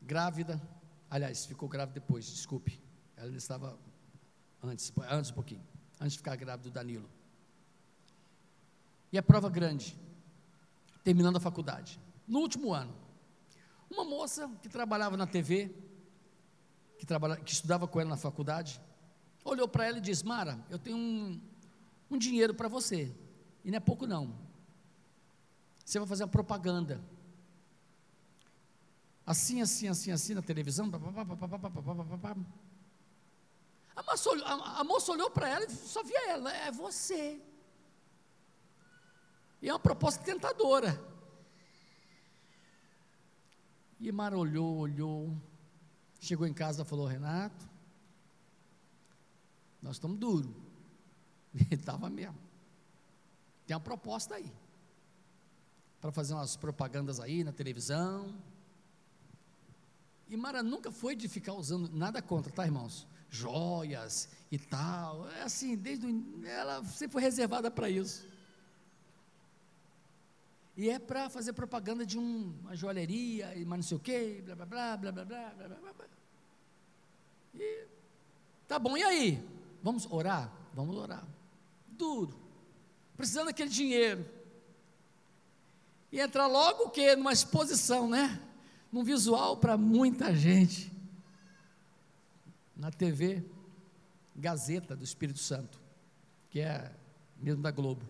Grávida, 0.00 0.60
aliás, 1.10 1.44
ficou 1.44 1.68
grávida 1.68 2.00
depois, 2.00 2.26
desculpe. 2.26 2.80
Ela 3.16 3.36
estava 3.36 3.78
antes, 4.62 4.92
antes 5.10 5.30
um 5.30 5.34
pouquinho, 5.34 5.62
antes 6.00 6.12
de 6.12 6.18
ficar 6.18 6.36
grávida 6.36 6.70
do 6.70 6.72
Danilo. 6.72 7.08
E 9.12 9.18
a 9.18 9.22
prova 9.22 9.48
grande, 9.50 9.96
terminando 11.04 11.36
a 11.36 11.40
faculdade. 11.40 12.00
No 12.26 12.40
último 12.40 12.72
ano, 12.72 12.94
uma 13.90 14.04
moça 14.04 14.50
que 14.62 14.68
trabalhava 14.68 15.16
na 15.16 15.26
TV, 15.26 15.74
que, 16.98 17.06
trabalha, 17.06 17.36
que 17.36 17.52
estudava 17.52 17.86
com 17.86 18.00
ela 18.00 18.10
na 18.10 18.16
faculdade, 18.16 18.80
olhou 19.44 19.68
para 19.68 19.86
ela 19.86 19.98
e 19.98 20.00
disse: 20.00 20.24
Mara, 20.24 20.58
eu 20.70 20.78
tenho 20.78 20.96
um, 20.96 21.40
um 22.10 22.18
dinheiro 22.18 22.54
para 22.54 22.68
você, 22.68 23.14
e 23.64 23.70
não 23.70 23.76
é 23.76 23.80
pouco 23.80 24.06
não. 24.06 24.45
Você 25.86 26.00
vai 26.00 26.08
fazer 26.08 26.24
uma 26.24 26.30
propaganda. 26.30 27.00
Assim, 29.24 29.62
assim, 29.62 29.86
assim, 29.86 30.10
assim 30.10 30.34
na 30.34 30.42
televisão. 30.42 30.90
A 33.94 34.02
moça 34.02 34.30
olhou, 34.30 34.46
a, 34.46 34.80
a 34.80 34.84
moça 34.84 35.12
olhou 35.12 35.30
para 35.30 35.48
ela 35.48 35.64
e 35.64 35.70
só 35.70 36.02
via 36.02 36.30
ela, 36.32 36.52
é 36.52 36.72
você. 36.72 37.40
E 39.62 39.68
é 39.68 39.72
uma 39.72 39.78
proposta 39.78 40.24
tentadora. 40.24 41.00
E 44.00 44.10
Mara 44.10 44.36
olhou, 44.36 44.78
olhou, 44.78 45.40
chegou 46.20 46.48
em 46.48 46.52
casa 46.52 46.82
e 46.82 46.84
falou: 46.84 47.06
Renato, 47.06 47.64
nós 49.80 49.96
estamos 49.96 50.18
duros. 50.18 50.52
Ele 51.54 51.76
estava 51.76 52.10
mesmo. 52.10 52.36
Tem 53.64 53.76
uma 53.76 53.80
proposta 53.80 54.34
aí. 54.34 54.52
Para 56.06 56.12
fazer 56.12 56.34
umas 56.34 56.54
propagandas 56.54 57.18
aí 57.18 57.42
na 57.42 57.50
televisão. 57.50 58.32
E 60.28 60.36
Mara 60.36 60.62
nunca 60.62 60.92
foi 60.92 61.16
de 61.16 61.26
ficar 61.28 61.54
usando 61.54 61.90
nada 61.92 62.22
contra, 62.22 62.52
tá, 62.52 62.64
irmãos? 62.64 63.08
Joias 63.28 64.28
e 64.48 64.56
tal. 64.56 65.28
É 65.30 65.42
assim, 65.42 65.74
desde 65.74 66.06
o, 66.06 66.46
ela 66.46 66.84
sempre 66.84 67.14
foi 67.14 67.22
reservada 67.22 67.72
para 67.72 67.90
isso. 67.90 68.24
E 70.76 70.88
é 70.88 71.00
para 71.00 71.28
fazer 71.28 71.54
propaganda 71.54 72.06
de 72.06 72.16
um, 72.16 72.54
uma 72.60 72.76
joalheria, 72.76 73.52
e 73.56 73.64
mas 73.64 73.78
não 73.78 73.82
sei 73.82 73.96
o 73.96 74.00
quê, 74.00 74.44
blá 74.44 74.54
blá 74.54 74.64
blá 74.64 74.96
blá 74.96 75.10
blá 75.10 75.24
blá 75.24 75.50
blá 75.54 75.76
blá 75.76 75.92
blá. 75.92 76.06
E 77.52 77.84
tá 78.68 78.78
bom, 78.78 78.96
e 78.96 79.02
aí? 79.02 79.44
Vamos 79.82 80.06
orar? 80.08 80.52
Vamos 80.72 80.96
orar. 80.96 81.26
Duro. 81.88 82.38
Precisando 83.16 83.46
daquele 83.46 83.70
dinheiro. 83.70 84.35
E 86.10 86.20
entrar 86.20 86.46
logo 86.46 86.84
o 86.84 86.90
quê? 86.90 87.16
Numa 87.16 87.32
exposição, 87.32 88.08
né? 88.08 88.40
Num 88.92 89.02
visual 89.02 89.56
para 89.56 89.76
muita 89.76 90.34
gente. 90.34 90.92
Na 92.76 92.90
TV 92.90 93.44
Gazeta 94.34 94.94
do 94.94 95.04
Espírito 95.04 95.38
Santo, 95.38 95.80
que 96.50 96.60
é 96.60 96.92
mesmo 97.36 97.62
da 97.62 97.70
Globo. 97.70 98.06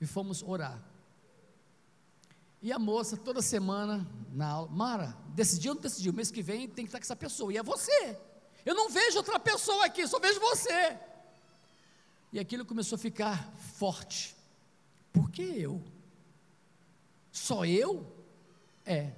E 0.00 0.06
fomos 0.06 0.42
orar. 0.42 0.82
E 2.60 2.72
a 2.72 2.78
moça, 2.78 3.16
toda 3.16 3.42
semana, 3.42 4.06
na 4.32 4.48
aula, 4.48 4.68
Mara, 4.70 5.16
decidiu 5.28 5.72
ou 5.72 5.74
não 5.74 5.82
decidiu? 5.82 6.12
Mês 6.12 6.30
que 6.30 6.42
vem 6.42 6.66
tem 6.66 6.84
que 6.84 6.88
estar 6.88 6.98
com 6.98 7.04
essa 7.04 7.16
pessoa. 7.16 7.52
E 7.52 7.58
é 7.58 7.62
você. 7.62 8.18
Eu 8.64 8.74
não 8.74 8.88
vejo 8.88 9.18
outra 9.18 9.38
pessoa 9.38 9.84
aqui, 9.84 10.06
só 10.08 10.18
vejo 10.18 10.40
você. 10.40 10.98
E 12.32 12.40
aquilo 12.40 12.64
começou 12.64 12.96
a 12.96 12.98
ficar 12.98 13.52
forte. 13.58 14.34
Por 15.12 15.30
que 15.30 15.42
eu? 15.42 15.82
Só 17.34 17.66
eu? 17.66 18.06
É. 18.86 19.10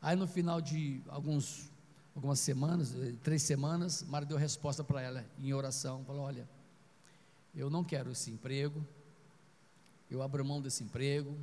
Aí 0.00 0.16
no 0.16 0.26
final 0.26 0.58
de 0.58 1.02
alguns, 1.06 1.70
algumas 2.16 2.40
semanas, 2.40 2.94
eh, 2.94 3.14
três 3.22 3.42
semanas, 3.42 4.02
Mara 4.04 4.24
deu 4.24 4.38
resposta 4.38 4.82
para 4.82 5.02
ela 5.02 5.26
em 5.38 5.52
oração. 5.52 6.02
Falou: 6.06 6.22
Olha, 6.22 6.48
eu 7.54 7.68
não 7.68 7.84
quero 7.84 8.10
esse 8.10 8.30
emprego, 8.30 8.82
eu 10.10 10.22
abro 10.22 10.42
mão 10.42 10.62
desse 10.62 10.82
emprego, 10.82 11.36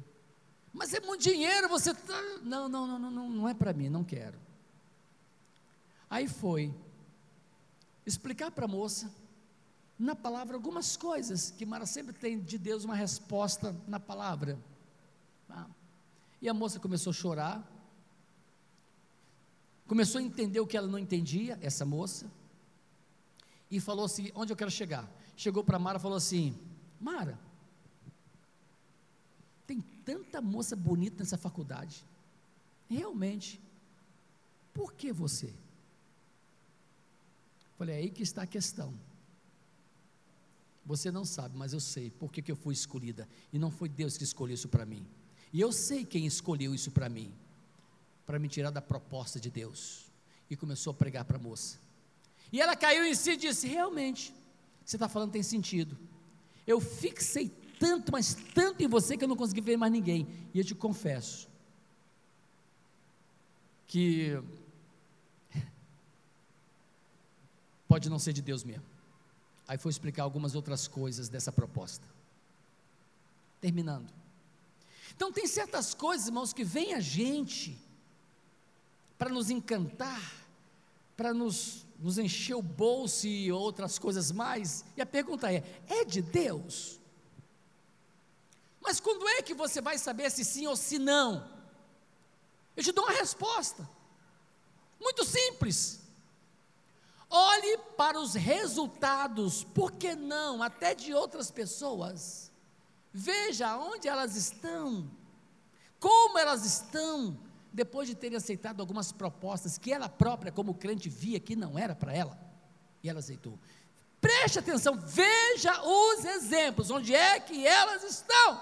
mas 0.73 0.95
é 0.95 0.99
muito 0.99 1.21
dinheiro, 1.21 1.69
você 1.69 1.93
tá... 1.93 2.19
não, 2.41 2.67
não, 2.67 2.87
não, 2.87 3.11
não, 3.11 3.29
não 3.29 3.47
é 3.47 3.53
para 3.53 3.71
mim, 3.71 3.87
não 3.87 4.03
quero. 4.03 4.39
Aí 6.09 6.27
foi 6.27 6.73
explicar 8.03 8.49
para 8.49 8.65
a 8.65 8.67
moça 8.67 9.13
na 9.99 10.15
palavra 10.15 10.55
algumas 10.55 10.97
coisas 10.97 11.51
que 11.51 11.67
Mara 11.67 11.85
sempre 11.85 12.13
tem 12.13 12.39
de 12.39 12.57
Deus 12.57 12.83
uma 12.83 12.95
resposta 12.95 13.75
na 13.87 13.99
palavra. 13.99 14.57
Tá? 15.47 15.67
E 16.41 16.49
a 16.49 16.53
moça 16.53 16.79
começou 16.79 17.11
a 17.11 17.13
chorar, 17.13 17.71
começou 19.87 20.19
a 20.19 20.23
entender 20.23 20.59
o 20.59 20.67
que 20.67 20.77
ela 20.77 20.87
não 20.87 20.99
entendia, 20.99 21.57
essa 21.61 21.85
moça, 21.85 22.29
e 23.69 23.79
falou 23.79 24.05
assim: 24.05 24.31
onde 24.35 24.51
eu 24.51 24.57
quero 24.57 24.71
chegar? 24.71 25.09
Chegou 25.35 25.63
para 25.63 25.79
Mara 25.79 25.97
e 25.97 26.01
falou 26.01 26.17
assim: 26.17 26.57
Mara, 26.99 27.39
tem 29.65 29.81
tanta 30.05 30.41
moça 30.41 30.75
bonita 30.75 31.17
nessa 31.19 31.37
faculdade. 31.37 32.05
Realmente. 32.89 33.61
Por 34.73 34.93
que 34.93 35.11
você? 35.11 35.53
Falei, 37.77 37.95
é 37.95 37.97
aí 37.99 38.09
que 38.09 38.23
está 38.23 38.43
a 38.43 38.47
questão. 38.47 38.93
Você 40.85 41.11
não 41.11 41.25
sabe, 41.25 41.57
mas 41.57 41.73
eu 41.73 41.79
sei 41.79 42.09
por 42.09 42.31
que, 42.31 42.41
que 42.41 42.51
eu 42.51 42.55
fui 42.55 42.73
escolhida. 42.73 43.27
E 43.51 43.59
não 43.59 43.69
foi 43.69 43.89
Deus 43.89 44.17
que 44.17 44.23
escolheu 44.23 44.53
isso 44.53 44.69
para 44.69 44.85
mim. 44.85 45.05
E 45.53 45.61
eu 45.61 45.71
sei 45.71 46.05
quem 46.05 46.25
escolheu 46.25 46.73
isso 46.73 46.91
para 46.91 47.09
mim. 47.09 47.33
Para 48.25 48.39
me 48.39 48.47
tirar 48.47 48.71
da 48.71 48.81
proposta 48.81 49.39
de 49.39 49.49
Deus. 49.49 50.05
E 50.49 50.55
começou 50.55 50.91
a 50.91 50.93
pregar 50.93 51.25
para 51.25 51.37
a 51.37 51.41
moça. 51.41 51.77
E 52.51 52.61
ela 52.61 52.75
caiu 52.75 53.05
em 53.05 53.13
si 53.13 53.31
e 53.31 53.37
disse: 53.37 53.67
Realmente, 53.67 54.33
você 54.85 54.95
está 54.95 55.09
falando 55.09 55.31
tem 55.31 55.43
sentido. 55.43 55.97
Eu 56.65 56.79
fixei 56.79 57.49
tanto, 57.79 58.11
mas 58.11 58.33
tanto 58.53 58.83
em 58.83 58.87
você 58.87 59.17
que 59.17 59.23
eu 59.23 59.27
não 59.27 59.35
consegui 59.35 59.61
ver 59.61 59.77
mais 59.77 59.91
ninguém. 59.91 60.27
E 60.53 60.59
eu 60.59 60.65
te 60.65 60.75
confesso 60.75 61.47
que 63.87 64.41
pode 67.87 68.09
não 68.09 68.19
ser 68.19 68.33
de 68.33 68.41
Deus 68.41 68.63
mesmo. 68.63 68.83
Aí 69.67 69.77
foi 69.77 69.89
explicar 69.89 70.23
algumas 70.23 70.55
outras 70.55 70.87
coisas 70.87 71.27
dessa 71.27 71.51
proposta. 71.51 72.07
Terminando. 73.59 74.11
Então 75.15 75.31
tem 75.31 75.47
certas 75.47 75.93
coisas, 75.93 76.27
irmãos, 76.27 76.53
que 76.53 76.63
vem 76.63 76.93
a 76.93 76.99
gente 76.99 77.77
para 79.17 79.29
nos 79.29 79.49
encantar, 79.49 80.47
para 81.15 81.33
nos, 81.33 81.85
nos 81.99 82.17
encher 82.17 82.55
o 82.55 82.61
bolso 82.61 83.27
e 83.27 83.51
outras 83.51 83.97
coisas 83.97 84.31
mais. 84.31 84.85
E 84.95 85.01
a 85.01 85.05
pergunta 85.05 85.51
é: 85.51 85.63
é 85.87 86.05
de 86.05 86.21
Deus? 86.21 86.99
Mas 88.81 88.99
quando 88.99 89.27
é 89.27 89.41
que 89.41 89.53
você 89.53 89.81
vai 89.81 89.97
saber 89.97 90.29
se 90.31 90.45
sim 90.45 90.67
ou 90.67 90.75
se 90.75 90.97
não? 90.97 91.49
Eu 92.75 92.83
te 92.83 92.91
dou 92.91 93.03
uma 93.03 93.13
resposta. 93.13 93.89
Muito 94.99 95.25
simples. 95.25 95.99
Olhe 97.29 97.77
para 97.97 98.19
os 98.19 98.33
resultados, 98.35 99.63
por 99.63 99.91
que 99.91 100.15
não, 100.15 100.63
até 100.63 100.95
de 100.95 101.13
outras 101.13 101.51
pessoas. 101.51 102.46
Veja 103.19 103.75
onde 103.77 104.07
elas 104.07 104.35
estão, 104.35 105.09
como 105.99 106.37
elas 106.37 106.63
estão, 106.63 107.35
depois 107.73 108.07
de 108.07 108.13
terem 108.13 108.37
aceitado 108.37 108.79
algumas 108.79 109.11
propostas 109.11 109.75
que 109.75 109.91
ela 109.91 110.07
própria, 110.07 110.51
como 110.51 110.75
crente, 110.75 111.09
via 111.09 111.39
que 111.39 111.55
não 111.55 111.79
era 111.79 111.95
para 111.95 112.13
ela, 112.13 112.37
e 113.01 113.09
ela 113.09 113.17
aceitou. 113.17 113.57
Preste 114.21 114.59
atenção, 114.59 114.99
veja 114.99 115.81
os 115.81 116.25
exemplos, 116.25 116.91
onde 116.91 117.15
é 117.15 117.39
que 117.39 117.65
elas 117.65 118.03
estão. 118.03 118.61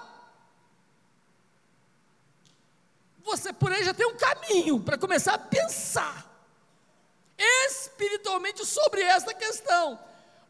você 3.22 3.52
por 3.52 3.70
aí 3.70 3.84
já 3.84 3.92
tem 3.92 4.06
um 4.06 4.16
caminho 4.16 4.80
para 4.80 4.96
começar 4.96 5.34
a 5.34 5.38
pensar 5.38 6.24
espiritualmente 7.36 8.64
sobre 8.64 9.02
essa 9.02 9.34
questão, 9.34 9.98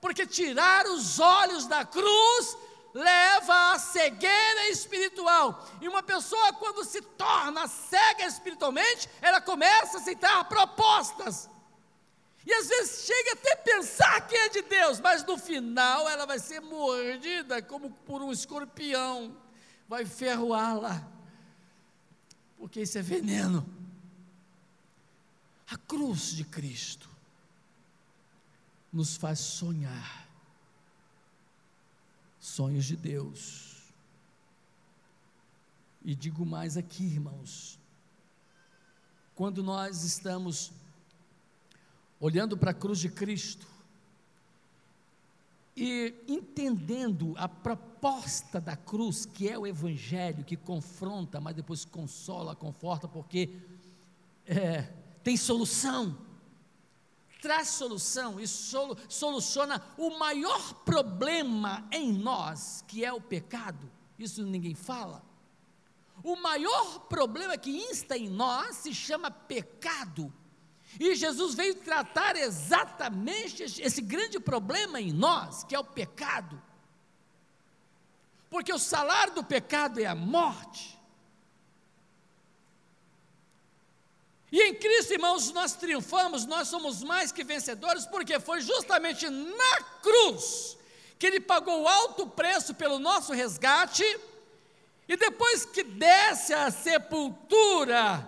porque 0.01 0.25
tirar 0.27 0.87
os 0.87 1.19
olhos 1.19 1.67
da 1.67 1.85
cruz 1.85 2.57
leva 2.97 3.73
à 3.73 3.79
cegueira 3.79 4.69
espiritual. 4.69 5.67
E 5.81 5.89
uma 5.89 6.03
pessoa, 6.03 6.53
quando 6.55 6.85
se 6.85 7.01
torna 7.01 7.69
cega 7.69 8.25
espiritualmente, 8.25 9.09
ela 9.21 9.41
começa 9.41 9.99
a 9.99 10.01
aceitar 10.01 10.45
propostas. 10.49 11.49
E 12.45 12.53
às 12.53 12.69
vezes 12.69 13.05
chega 13.05 13.33
até 13.33 13.53
a 13.53 13.57
pensar 13.57 14.27
que 14.27 14.37
é 14.37 14.49
de 14.49 14.63
Deus, 14.63 15.01
mas 15.01 15.25
no 15.25 15.37
final 15.37 16.09
ela 16.09 16.27
vai 16.27 16.39
ser 16.39 16.61
mordida 16.61 17.61
como 17.61 17.91
por 17.91 18.23
um 18.23 18.33
escorpião, 18.33 19.37
vai 19.89 20.05
ferroá-la 20.05 21.17
porque 22.59 22.81
isso 22.81 22.99
é 22.99 23.03
veneno. 23.03 23.67
A 25.69 25.77
cruz 25.77 26.35
de 26.35 26.45
Cristo 26.45 27.09
nos 28.93 29.17
faz 29.17 29.41
sonhar. 29.41 30.26
Sonhos 32.47 32.85
de 32.85 32.97
Deus. 32.97 33.83
E 36.05 36.15
digo 36.15 36.47
mais 36.47 36.77
aqui, 36.77 37.03
irmãos, 37.03 37.79
quando 39.35 39.65
nós 39.65 40.05
estamos 40.05 40.71
olhando 42.21 42.57
para 42.57 42.71
a 42.71 42.75
cruz 42.75 43.01
de 43.01 43.09
Cristo 43.09 43.67
e 45.77 46.15
entendendo 46.29 47.35
a 47.37 47.49
proposta 47.49 48.61
da 48.61 48.77
cruz, 48.77 49.27
que 49.27 49.49
é 49.49 49.59
o 49.59 49.67
Evangelho, 49.67 50.45
que 50.45 50.57
confronta, 50.57 51.41
mas 51.41 51.57
depois 51.57 51.85
consola, 51.85 52.55
conforta, 52.55 53.09
porque 53.09 53.51
é, 54.47 54.83
tem 55.25 55.37
solução, 55.37 56.17
traz 57.41 57.69
solução 57.69 58.41
e 58.41 58.47
solu, 58.47 58.97
soluciona 59.09 59.83
o 59.97 60.19
maior 60.19 60.75
problema 60.85 61.87
em 61.93 62.13
nós, 62.13 62.85
que 62.87 63.05
é 63.05 63.13
o 63.13 63.21
pecado. 63.21 63.91
Isso 64.19 64.43
ninguém 64.43 64.75
fala. 64.75 65.23
O 66.23 66.37
maior 66.37 67.01
problema 67.01 67.57
que 67.57 67.71
insta 67.71 68.17
em 68.17 68.29
nós 68.29 68.77
se 68.77 68.95
chama 68.95 69.31
pecado. 69.31 70.33
E 70.99 71.15
Jesus 71.15 71.55
veio 71.55 71.75
tratar 71.75 72.37
exatamente 72.37 73.63
esse 73.63 74.01
grande 74.01 74.41
problema 74.41 75.01
em 75.01 75.13
nós, 75.13 75.63
que 75.65 75.75
é 75.75 75.79
o 75.79 75.85
pecado. 75.85 76.61
Porque 78.49 78.73
o 78.73 78.79
salário 78.79 79.35
do 79.35 79.45
pecado 79.45 80.01
é 80.01 80.07
a 80.07 80.15
morte. 80.15 80.96
E 84.57 84.69
em 84.69 84.75
Cristo, 84.75 85.13
irmãos, 85.13 85.53
nós 85.53 85.75
triunfamos, 85.75 86.47
nós 86.47 86.69
somos 86.69 87.05
mais 87.05 87.31
que 87.31 87.45
vencedores, 87.45 88.07
porque 88.07 88.41
foi 88.41 88.63
justamente 88.63 89.29
na 89.29 89.83
cruz 90.01 90.79
que 91.19 91.27
Ele 91.27 91.41
pagou 91.41 91.87
alto 91.87 92.27
preço 92.27 92.75
pelo 92.75 92.99
nosso 92.99 93.35
resgate, 93.35 94.03
e 95.07 95.15
depois 95.15 95.67
que 95.67 95.83
desce 95.83 96.55
à 96.55 96.71
sepultura, 96.71 98.27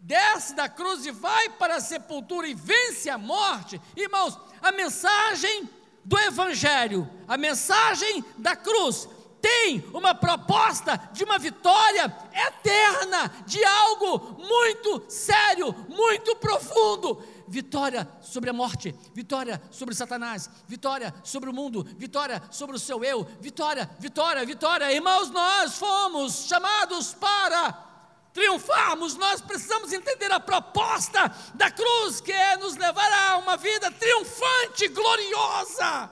desce 0.00 0.54
da 0.54 0.66
cruz 0.66 1.04
e 1.04 1.10
vai 1.10 1.50
para 1.50 1.76
a 1.76 1.80
sepultura 1.80 2.48
e 2.48 2.54
vence 2.54 3.10
a 3.10 3.18
morte, 3.18 3.78
irmãos, 3.94 4.38
a 4.62 4.72
mensagem 4.72 5.68
do 6.06 6.18
Evangelho, 6.20 7.06
a 7.28 7.36
mensagem 7.36 8.24
da 8.38 8.56
cruz, 8.56 9.06
tem 9.40 9.84
uma 9.92 10.14
proposta 10.14 10.96
de 11.12 11.24
uma 11.24 11.38
vitória 11.38 12.14
eterna, 12.32 13.32
de 13.46 13.62
algo 13.64 14.36
muito 14.38 15.04
sério, 15.08 15.74
muito 15.88 16.36
profundo. 16.36 17.22
Vitória 17.46 18.06
sobre 18.20 18.50
a 18.50 18.52
morte, 18.52 18.94
vitória 19.14 19.60
sobre 19.70 19.94
Satanás, 19.94 20.50
vitória 20.66 21.14
sobre 21.24 21.48
o 21.48 21.52
mundo, 21.52 21.82
vitória 21.96 22.42
sobre 22.50 22.76
o 22.76 22.78
seu 22.78 23.02
eu, 23.02 23.26
vitória, 23.40 23.88
vitória, 23.98 24.44
vitória. 24.44 24.92
Irmãos, 24.92 25.30
nós 25.30 25.78
fomos 25.78 26.46
chamados 26.46 27.14
para 27.14 27.86
triunfarmos, 28.34 29.16
nós 29.16 29.40
precisamos 29.40 29.92
entender 29.92 30.30
a 30.30 30.38
proposta 30.38 31.34
da 31.54 31.70
cruz, 31.70 32.20
que 32.20 32.30
é 32.30 32.56
nos 32.56 32.76
levar 32.76 33.12
a 33.30 33.38
uma 33.38 33.56
vida 33.56 33.90
triunfante, 33.90 34.88
gloriosa 34.88 36.10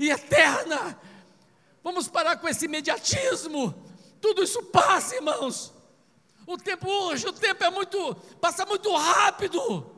e 0.00 0.10
eterna. 0.10 0.98
Vamos 1.82 2.08
parar 2.08 2.36
com 2.36 2.48
esse 2.48 2.66
imediatismo. 2.66 3.74
Tudo 4.20 4.42
isso 4.42 4.62
passa, 4.64 5.16
irmãos. 5.16 5.72
O 6.46 6.56
tempo 6.56 6.88
hoje, 6.88 7.26
o 7.26 7.32
tempo 7.32 7.62
é 7.64 7.70
muito, 7.70 8.14
passa 8.40 8.64
muito 8.64 8.94
rápido. 8.94 9.90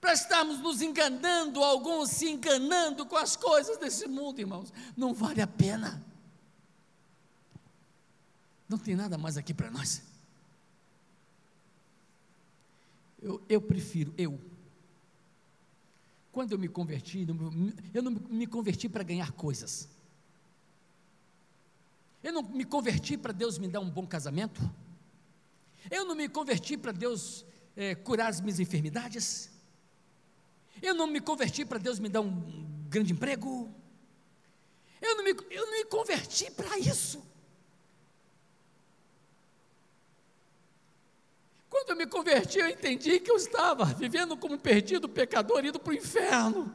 Para 0.00 0.12
estarmos 0.12 0.60
nos 0.60 0.80
enganando, 0.82 1.62
alguns 1.62 2.10
se 2.10 2.28
enganando 2.28 3.04
com 3.06 3.16
as 3.16 3.36
coisas 3.36 3.78
desse 3.78 4.06
mundo, 4.06 4.38
irmãos, 4.38 4.72
não 4.96 5.12
vale 5.12 5.40
a 5.40 5.46
pena. 5.46 6.04
Não 8.68 8.78
tem 8.78 8.96
nada 8.96 9.16
mais 9.16 9.36
aqui 9.36 9.54
para 9.54 9.70
nós. 9.70 10.02
Eu, 13.20 13.42
eu 13.48 13.60
prefiro, 13.60 14.14
eu. 14.16 14.38
Quando 16.30 16.52
eu 16.52 16.58
me 16.58 16.68
converti, 16.68 17.26
eu 17.94 18.02
não 18.02 18.12
me 18.12 18.46
converti 18.46 18.88
para 18.88 19.02
ganhar 19.02 19.32
coisas. 19.32 19.88
Eu 22.26 22.32
não 22.32 22.42
me 22.42 22.64
converti 22.64 23.16
para 23.16 23.32
Deus 23.32 23.56
me 23.56 23.68
dar 23.68 23.78
um 23.78 23.88
bom 23.88 24.04
casamento. 24.04 24.60
Eu 25.88 26.04
não 26.04 26.16
me 26.16 26.28
converti 26.28 26.76
para 26.76 26.90
Deus 26.90 27.46
é, 27.76 27.94
curar 27.94 28.28
as 28.28 28.40
minhas 28.40 28.58
enfermidades. 28.58 29.48
Eu 30.82 30.92
não 30.92 31.06
me 31.06 31.20
converti 31.20 31.64
para 31.64 31.78
Deus 31.78 32.00
me 32.00 32.08
dar 32.08 32.22
um 32.22 32.66
grande 32.88 33.12
emprego. 33.12 33.72
Eu 35.00 35.18
não 35.18 35.22
me, 35.22 35.36
eu 35.50 35.66
não 35.66 35.70
me 35.70 35.84
converti 35.84 36.50
para 36.50 36.76
isso. 36.80 37.24
Quando 41.70 41.90
eu 41.90 41.96
me 41.96 42.08
converti, 42.08 42.58
eu 42.58 42.68
entendi 42.68 43.20
que 43.20 43.30
eu 43.30 43.36
estava 43.36 43.84
vivendo 43.84 44.36
como 44.36 44.58
perdido 44.58 45.08
pecador, 45.08 45.64
indo 45.64 45.78
para 45.78 45.92
o 45.92 45.94
inferno. 45.94 46.74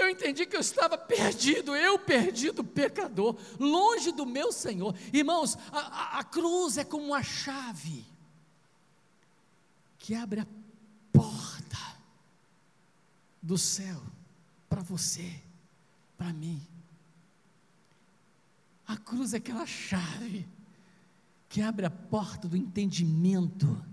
entendi 0.11 0.45
que 0.45 0.55
eu 0.55 0.61
estava 0.61 0.97
perdido, 0.97 1.75
eu 1.75 1.97
perdido, 1.97 2.63
pecador, 2.63 3.35
longe 3.59 4.11
do 4.11 4.25
meu 4.25 4.51
Senhor. 4.51 4.95
Irmãos, 5.11 5.57
a, 5.71 5.79
a, 5.79 6.19
a 6.19 6.23
cruz 6.23 6.77
é 6.77 6.83
como 6.83 7.05
uma 7.05 7.23
chave 7.23 8.05
que 9.97 10.15
abre 10.15 10.39
a 10.39 10.47
porta 11.11 11.77
do 13.41 13.57
céu 13.57 14.01
para 14.69 14.81
você, 14.81 15.41
para 16.17 16.31
mim. 16.31 16.61
A 18.87 18.97
cruz 18.97 19.33
é 19.33 19.37
aquela 19.37 19.65
chave 19.65 20.47
que 21.47 21.61
abre 21.61 21.85
a 21.85 21.89
porta 21.89 22.47
do 22.47 22.55
entendimento 22.55 23.83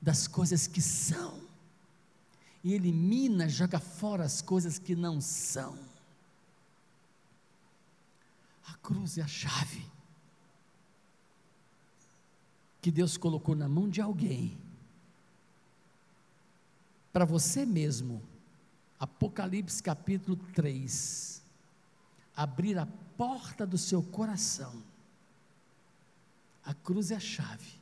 das 0.00 0.26
coisas 0.26 0.66
que 0.66 0.80
são 0.80 1.49
e 2.62 2.74
elimina, 2.74 3.48
joga 3.48 3.78
fora 3.78 4.24
as 4.24 4.42
coisas 4.42 4.78
que 4.78 4.94
não 4.94 5.20
são. 5.20 5.78
A 8.66 8.74
cruz 8.74 9.18
é 9.18 9.22
a 9.22 9.26
chave 9.26 9.86
que 12.82 12.90
Deus 12.90 13.16
colocou 13.16 13.54
na 13.54 13.68
mão 13.68 13.88
de 13.88 14.00
alguém 14.00 14.56
para 17.12 17.24
você 17.24 17.66
mesmo. 17.66 18.22
Apocalipse 18.98 19.82
capítulo 19.82 20.36
3. 20.54 21.42
Abrir 22.36 22.78
a 22.78 22.86
porta 23.16 23.66
do 23.66 23.78
seu 23.78 24.02
coração. 24.02 24.82
A 26.64 26.74
cruz 26.74 27.10
é 27.10 27.16
a 27.16 27.20
chave 27.20 27.79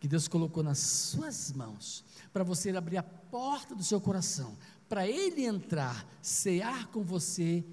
que 0.00 0.08
Deus 0.08 0.28
colocou 0.28 0.62
nas 0.62 0.78
suas 0.78 1.52
mãos, 1.52 2.04
para 2.32 2.44
você 2.44 2.70
abrir 2.70 2.98
a 2.98 3.02
porta 3.02 3.74
do 3.74 3.82
seu 3.82 4.00
coração, 4.00 4.56
para 4.88 5.06
Ele 5.06 5.44
entrar, 5.44 6.06
cear 6.22 6.86
com 6.88 7.02
você 7.02 7.64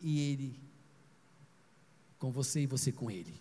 e 0.00 0.20
Ele 0.20 0.68
com 2.18 2.32
você 2.32 2.62
e 2.62 2.66
você 2.66 2.90
com 2.90 3.10
Ele. 3.10 3.34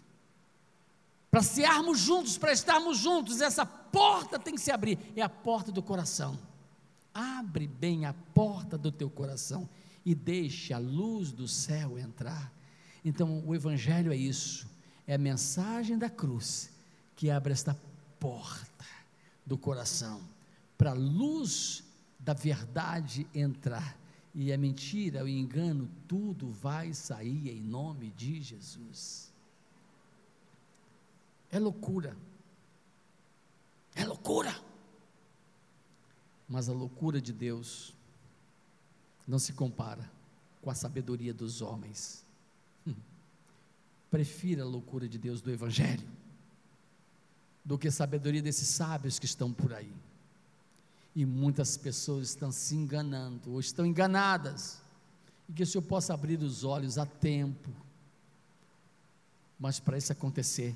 Para 1.32 1.42
cearmos 1.42 2.00
juntos, 2.00 2.38
para 2.38 2.54
estarmos 2.54 2.98
juntos, 2.98 3.42
essa 3.42 3.66
porta 3.66 4.40
tem 4.40 4.54
que 4.54 4.62
se 4.62 4.72
abrir, 4.72 5.00
é 5.16 5.22
a 5.22 5.30
porta 5.30 5.72
do 5.72 5.82
coração. 5.82 6.38
Abre 7.14 7.68
bem 7.68 8.06
a 8.06 8.14
porta 8.14 8.78
do 8.78 8.92
teu 8.92 9.10
coração 9.10 9.68
e 10.06 10.14
deixe 10.14 10.74
a 10.74 10.78
luz 10.78 11.32
do 11.32 11.48
céu 11.48 11.98
entrar. 11.98 12.54
Então, 13.04 13.44
o 13.46 13.56
Evangelho 13.56 14.12
é 14.12 14.16
isso, 14.16 14.68
é 15.06 15.16
a 15.16 15.18
mensagem 15.18 15.98
da 15.98 16.10
cruz 16.10 16.77
que 17.18 17.32
abre 17.32 17.52
esta 17.52 17.76
porta 18.20 18.86
do 19.44 19.58
coração 19.58 20.22
para 20.78 20.92
a 20.92 20.94
luz 20.94 21.84
da 22.20 22.34
verdade 22.34 23.28
entrar 23.34 23.98
e 24.36 24.54
a 24.54 24.58
mentira, 24.58 25.24
o 25.24 25.28
engano, 25.28 25.90
tudo 26.08 26.52
vai 26.52 26.94
sair 26.94 27.50
em 27.50 27.60
nome 27.60 28.12
de 28.12 28.40
Jesus. 28.40 29.34
É 31.50 31.58
loucura. 31.58 32.16
É 33.96 34.06
loucura. 34.06 34.56
Mas 36.48 36.70
a 36.70 36.74
loucura 36.74 37.20
de 37.20 37.34
Deus 37.34 37.96
não 39.28 39.40
se 39.40 39.54
compara 39.54 40.08
com 40.62 40.70
a 40.70 40.76
sabedoria 40.76 41.34
dos 41.34 41.64
homens. 41.64 42.24
Hum. 42.86 42.94
Prefira 44.12 44.62
a 44.62 44.68
loucura 44.68 45.10
de 45.10 45.18
Deus 45.18 45.42
do 45.42 45.50
Evangelho 45.50 46.17
do 47.68 47.78
que 47.78 47.90
a 47.90 47.92
sabedoria 47.92 48.42
desses 48.42 48.70
sábios 48.70 49.20
que 49.20 49.26
estão 49.26 49.52
por 49.52 49.74
aí. 49.74 49.94
E 51.14 51.26
muitas 51.26 51.76
pessoas 51.76 52.30
estão 52.30 52.50
se 52.50 52.74
enganando, 52.74 53.52
ou 53.52 53.60
estão 53.60 53.86
enganadas, 53.86 54.82
e 55.50 55.52
que 55.52 55.64
o 55.64 55.68
Senhor 55.68 55.82
possa 55.82 56.14
abrir 56.14 56.42
os 56.42 56.64
olhos 56.64 56.98
a 56.98 57.06
tempo. 57.06 57.70
Mas 59.60 59.82
para 59.82 59.98
isso 59.98 60.14
acontecer, 60.14 60.74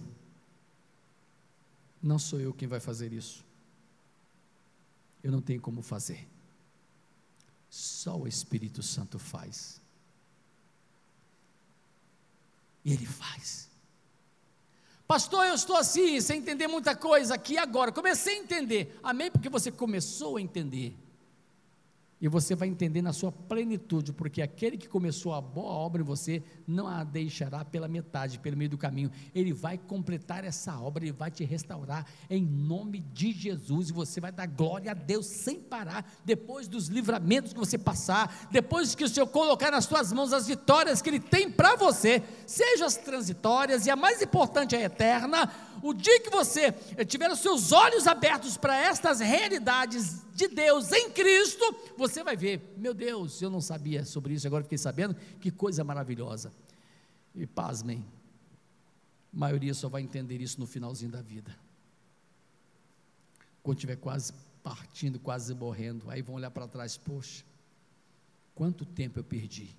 não 2.04 2.20
sou 2.20 2.42
eu 2.42 2.54
quem 2.54 2.68
vai 2.68 2.82
fazer 2.82 3.14
isso. 3.14 3.46
Eu 5.24 5.32
não 5.32 5.42
tenho 5.42 5.62
como 5.62 5.82
fazer. 5.82 6.28
Só 7.70 8.18
o 8.18 8.28
Espírito 8.28 8.84
Santo 8.84 9.18
faz. 9.18 9.80
E 12.84 12.92
Ele 12.92 13.06
faz. 13.06 13.71
Pastor, 15.12 15.46
eu 15.46 15.56
estou 15.56 15.76
assim, 15.76 16.22
sem 16.22 16.38
entender 16.38 16.70
muita 16.70 16.96
coisa 16.96 17.34
aqui 17.36 17.58
agora. 17.58 17.92
Comecei 17.92 18.36
a 18.36 18.40
entender. 18.40 18.98
Amém? 19.04 19.30
Porque 19.30 19.50
você 19.50 19.70
começou 19.70 20.38
a 20.38 20.42
entender. 20.42 20.96
E 22.22 22.28
você 22.28 22.54
vai 22.54 22.68
entender 22.68 23.02
na 23.02 23.12
sua 23.12 23.32
plenitude, 23.32 24.14
porque 24.14 24.44
aquele 24.44 24.78
que 24.78 24.88
começou 24.88 25.34
a 25.34 25.42
boa 25.42 25.72
obra 25.72 26.04
em 26.04 26.06
você 26.06 26.44
não 26.68 26.88
a 26.88 27.04
deixará 27.04 27.66
pela 27.66 27.88
metade, 27.88 28.38
pelo 28.38 28.56
meio 28.56 28.70
do 28.70 28.78
caminho. 28.78 29.10
Ele 29.34 29.52
vai 29.52 29.76
completar 29.76 30.44
essa 30.44 30.80
obra, 30.80 31.04
ele 31.04 31.12
vai 31.12 31.32
te 31.32 31.44
restaurar 31.44 32.06
em 32.30 32.46
nome 32.46 33.00
de 33.00 33.32
Jesus. 33.32 33.90
E 33.90 33.94
você 33.94 34.22
vai 34.22 34.32
dar 34.32 34.46
glória 34.46 34.92
a 34.92 34.94
Deus 34.94 35.26
sem 35.26 35.60
parar, 35.60 36.06
depois 36.24 36.68
dos 36.68 36.90
livramentos 36.90 37.54
que 37.54 37.60
você 37.60 37.78
passar, 37.78 38.48
depois 38.52 38.94
que 38.94 39.04
o 39.04 39.10
Senhor 39.10 39.26
colocar 39.26 39.72
nas 39.72 39.86
suas 39.86 40.14
mãos 40.14 40.32
as 40.32 40.46
vitórias 40.46 41.02
que 41.02 41.10
Ele 41.10 41.20
tem 41.20 41.50
para 41.50 41.76
você, 41.76 42.22
sejam 42.46 42.86
as 42.86 42.98
transitórias 42.98 43.88
e 43.88 43.90
a 43.90 43.96
mais 43.96 44.22
importante, 44.22 44.76
a 44.76 44.82
eterna 44.82 45.52
o 45.82 45.94
dia 45.94 46.20
que 46.22 46.30
você 46.30 46.72
tiver 47.06 47.30
os 47.32 47.40
seus 47.40 47.72
olhos 47.72 48.08
abertos 48.08 48.58
para 48.58 48.78
estas 48.78 49.20
realidades 49.20 50.22
de 50.36 50.48
Deus 50.48 50.92
em 50.92 51.12
Cristo, 51.12 51.64
você 51.98 52.24
vai 52.24 52.36
ver, 52.36 52.74
meu 52.78 52.94
Deus, 52.94 53.42
eu 53.42 53.50
não 53.50 53.62
sabia 53.62 54.06
sobre 54.06 54.34
isso, 54.34 54.48
agora 54.48 54.64
fiquei 54.64 54.78
sabendo, 54.78 55.16
que 55.40 55.52
coisa 55.52 55.84
maravilhosa. 55.84 56.54
E 57.34 57.46
pasmem, 57.48 58.06
a 59.34 59.38
maioria 59.38 59.74
só 59.74 59.88
vai 59.88 60.02
entender 60.02 60.42
isso 60.42 60.60
no 60.60 60.68
finalzinho 60.68 61.12
da 61.12 61.22
vida. 61.22 61.58
Quando 63.64 63.78
estiver 63.78 63.96
quase 63.96 64.34
partindo, 64.64 65.20
quase 65.20 65.54
morrendo, 65.54 66.10
aí 66.10 66.22
vão 66.22 66.36
olhar 66.36 66.52
para 66.52 66.68
trás, 66.68 66.98
poxa, 66.98 67.44
quanto 68.54 68.86
tempo 68.86 69.20
eu 69.20 69.24
perdi. 69.24 69.76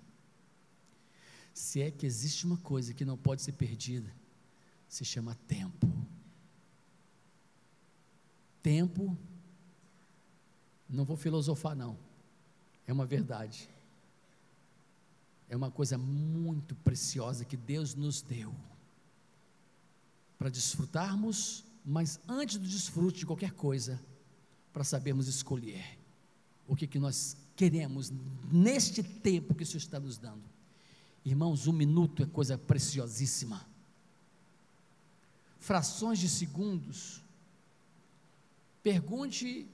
Se 1.53 1.82
é 1.82 1.90
que 1.90 2.07
existe 2.07 2.46
uma 2.46 2.57
coisa 2.57 2.94
que 2.94 3.05
não 3.05 3.16
pode 3.16 3.42
ser 3.42 3.53
perdida, 3.53 4.11
se 4.93 5.07
chama 5.07 5.34
tempo. 5.49 5.90
Tempo, 8.62 9.16
não 10.86 11.03
vou 11.03 11.16
filosofar, 11.16 11.74
não, 11.74 11.99
é 12.86 12.93
uma 12.93 13.07
verdade, 13.07 13.70
é 15.49 15.57
uma 15.57 15.70
coisa 15.70 15.97
muito 15.97 16.74
preciosa 16.74 17.43
que 17.43 17.57
Deus 17.57 17.95
nos 17.95 18.20
deu 18.20 18.55
para 20.36 20.51
desfrutarmos, 20.51 21.64
mas 21.82 22.20
antes 22.28 22.59
do 22.59 22.68
desfrute 22.68 23.20
de 23.20 23.26
qualquer 23.26 23.53
coisa, 23.53 23.99
para 24.74 24.84
sabermos 24.84 25.26
escolher 25.26 25.99
o 26.68 26.76
que, 26.76 26.86
que 26.86 26.99
nós 26.99 27.34
queremos 27.57 28.12
neste 28.53 29.03
tempo 29.03 29.55
que 29.55 29.62
o 29.62 29.66
Senhor 29.66 29.78
está 29.78 29.99
nos 29.99 30.18
dando. 30.18 30.45
Irmãos, 31.24 31.66
um 31.66 31.72
minuto 31.72 32.22
é 32.22 32.26
coisa 32.26 32.59
preciosíssima 32.59 33.72
frações 35.62 36.18
de 36.18 36.28
segundos. 36.28 37.22
Pergunte 38.82 39.66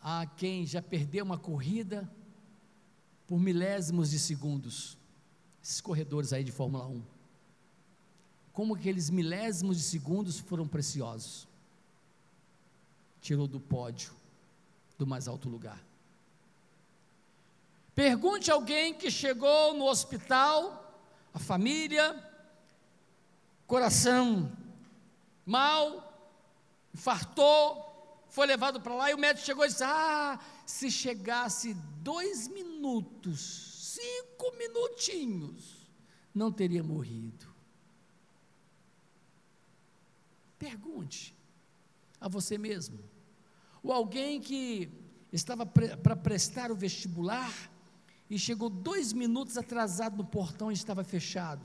a 0.00 0.26
quem 0.26 0.66
já 0.66 0.80
perdeu 0.80 1.22
uma 1.22 1.38
corrida 1.38 2.10
por 3.26 3.38
milésimos 3.38 4.10
de 4.10 4.18
segundos, 4.18 4.96
esses 5.62 5.82
corredores 5.82 6.32
aí 6.32 6.42
de 6.42 6.50
Fórmula 6.50 6.86
1. 6.86 7.02
Como 8.54 8.74
aqueles 8.74 9.10
milésimos 9.10 9.76
de 9.76 9.82
segundos 9.82 10.40
foram 10.40 10.66
preciosos. 10.66 11.46
Tirou 13.20 13.46
do 13.46 13.60
pódio, 13.60 14.14
do 14.98 15.06
mais 15.06 15.28
alto 15.28 15.48
lugar. 15.48 15.82
Pergunte 17.94 18.50
a 18.50 18.54
alguém 18.54 18.94
que 18.94 19.10
chegou 19.10 19.74
no 19.74 19.84
hospital, 19.84 21.02
a 21.34 21.38
família, 21.38 22.33
coração 23.66 24.52
mal, 25.44 26.12
infartou, 26.94 27.84
foi 28.28 28.46
levado 28.46 28.80
para 28.80 28.94
lá 28.94 29.10
e 29.10 29.14
o 29.14 29.18
médico 29.18 29.46
chegou 29.46 29.64
e 29.64 29.68
disse: 29.68 29.84
Ah, 29.84 30.38
se 30.66 30.90
chegasse 30.90 31.74
dois 32.02 32.48
minutos, 32.48 33.94
cinco 33.94 34.52
minutinhos, 34.56 35.88
não 36.34 36.50
teria 36.50 36.82
morrido. 36.82 37.46
Pergunte 40.58 41.36
a 42.20 42.28
você 42.28 42.56
mesmo, 42.56 42.98
ou 43.82 43.92
alguém 43.92 44.40
que 44.40 44.90
estava 45.32 45.66
para 45.66 46.16
prestar 46.16 46.70
o 46.72 46.76
vestibular 46.76 47.52
e 48.30 48.38
chegou 48.38 48.70
dois 48.70 49.12
minutos 49.12 49.58
atrasado 49.58 50.16
no 50.16 50.24
portão 50.24 50.70
e 50.70 50.74
estava 50.74 51.04
fechado. 51.04 51.62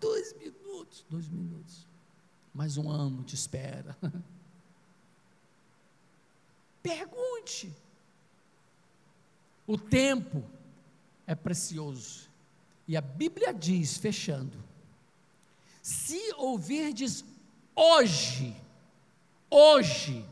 Dois 0.00 0.32
minutos 0.34 0.57
minutos, 0.78 1.04
dois 1.08 1.28
minutos. 1.28 1.86
Mais 2.54 2.76
um 2.76 2.90
ano 2.90 3.22
te 3.24 3.34
espera. 3.34 3.96
Pergunte. 6.82 7.72
O 9.66 9.76
tempo 9.76 10.42
é 11.26 11.34
precioso. 11.34 12.28
E 12.86 12.96
a 12.96 13.00
Bíblia 13.00 13.52
diz, 13.52 13.98
fechando: 13.98 14.56
se 15.82 16.32
ouvirdes 16.36 17.24
hoje, 17.74 18.56
hoje, 19.50 20.24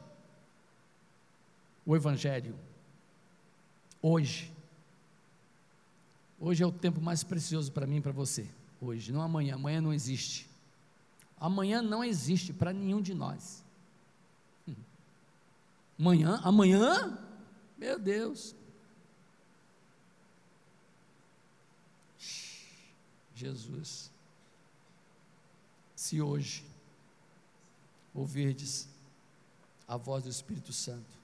o 1.84 1.94
Evangelho, 1.94 2.58
hoje, 4.00 4.50
hoje 6.40 6.62
é 6.62 6.66
o 6.66 6.72
tempo 6.72 7.00
mais 7.00 7.22
precioso 7.22 7.70
para 7.72 7.86
mim 7.86 7.96
e 7.96 8.00
para 8.00 8.12
você 8.12 8.48
hoje, 8.80 9.12
não 9.12 9.22
amanhã. 9.22 9.54
Amanhã 9.54 9.80
não 9.80 9.92
existe. 9.92 10.48
Amanhã 11.38 11.82
não 11.82 12.02
existe 12.02 12.52
para 12.52 12.72
nenhum 12.72 13.00
de 13.00 13.14
nós. 13.14 13.64
Amanhã, 15.98 16.40
amanhã, 16.42 17.18
meu 17.76 17.98
Deus. 17.98 18.54
Jesus, 23.34 24.10
se 25.94 26.20
hoje 26.20 26.64
ouvirdes 28.14 28.88
a 29.86 29.96
voz 29.96 30.24
do 30.24 30.30
Espírito 30.30 30.72
Santo, 30.72 31.16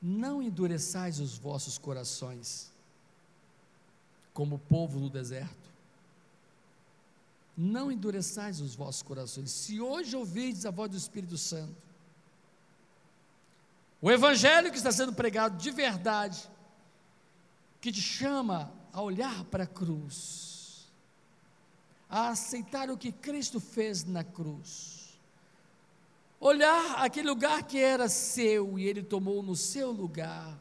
não 0.00 0.42
endureçais 0.42 1.18
os 1.18 1.36
vossos 1.36 1.78
corações, 1.78 2.70
como 4.32 4.56
o 4.56 4.58
povo 4.58 5.00
no 5.00 5.10
deserto, 5.10 5.67
não 7.60 7.90
endureçais 7.90 8.60
os 8.60 8.76
vossos 8.76 9.02
corações. 9.02 9.50
Se 9.50 9.80
hoje 9.80 10.14
ouvirdes 10.14 10.64
a 10.64 10.70
voz 10.70 10.88
do 10.92 10.96
Espírito 10.96 11.36
Santo, 11.36 11.74
o 14.00 14.08
Evangelho 14.12 14.70
que 14.70 14.76
está 14.76 14.92
sendo 14.92 15.12
pregado 15.12 15.58
de 15.58 15.72
verdade, 15.72 16.48
que 17.80 17.90
te 17.90 18.00
chama 18.00 18.72
a 18.92 19.02
olhar 19.02 19.44
para 19.46 19.64
a 19.64 19.66
cruz, 19.66 20.86
a 22.08 22.28
aceitar 22.28 22.90
o 22.90 22.96
que 22.96 23.10
Cristo 23.10 23.58
fez 23.58 24.04
na 24.04 24.22
cruz, 24.22 25.18
olhar 26.38 27.02
aquele 27.02 27.28
lugar 27.28 27.64
que 27.64 27.80
era 27.80 28.08
seu 28.08 28.78
e 28.78 28.84
Ele 28.86 29.02
tomou 29.02 29.42
no 29.42 29.56
seu 29.56 29.90
lugar, 29.90 30.56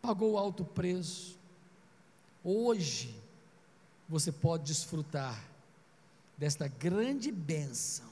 pagou 0.00 0.32
o 0.32 0.38
alto 0.38 0.64
preço. 0.64 1.38
Hoje, 2.42 3.27
você 4.08 4.32
pode 4.32 4.64
desfrutar 4.64 5.44
desta 6.36 6.66
grande 6.66 7.30
bênção 7.30 8.06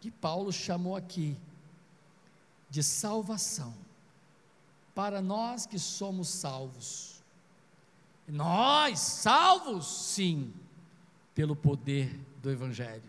que 0.00 0.10
Paulo 0.10 0.52
chamou 0.52 0.94
aqui 0.94 1.36
de 2.68 2.82
salvação 2.82 3.74
para 4.94 5.22
nós 5.22 5.64
que 5.64 5.78
somos 5.78 6.28
salvos. 6.28 7.22
Nós, 8.26 8.98
salvos, 8.98 9.86
sim, 9.86 10.52
pelo 11.34 11.56
poder 11.56 12.20
do 12.42 12.50
Evangelho, 12.50 13.02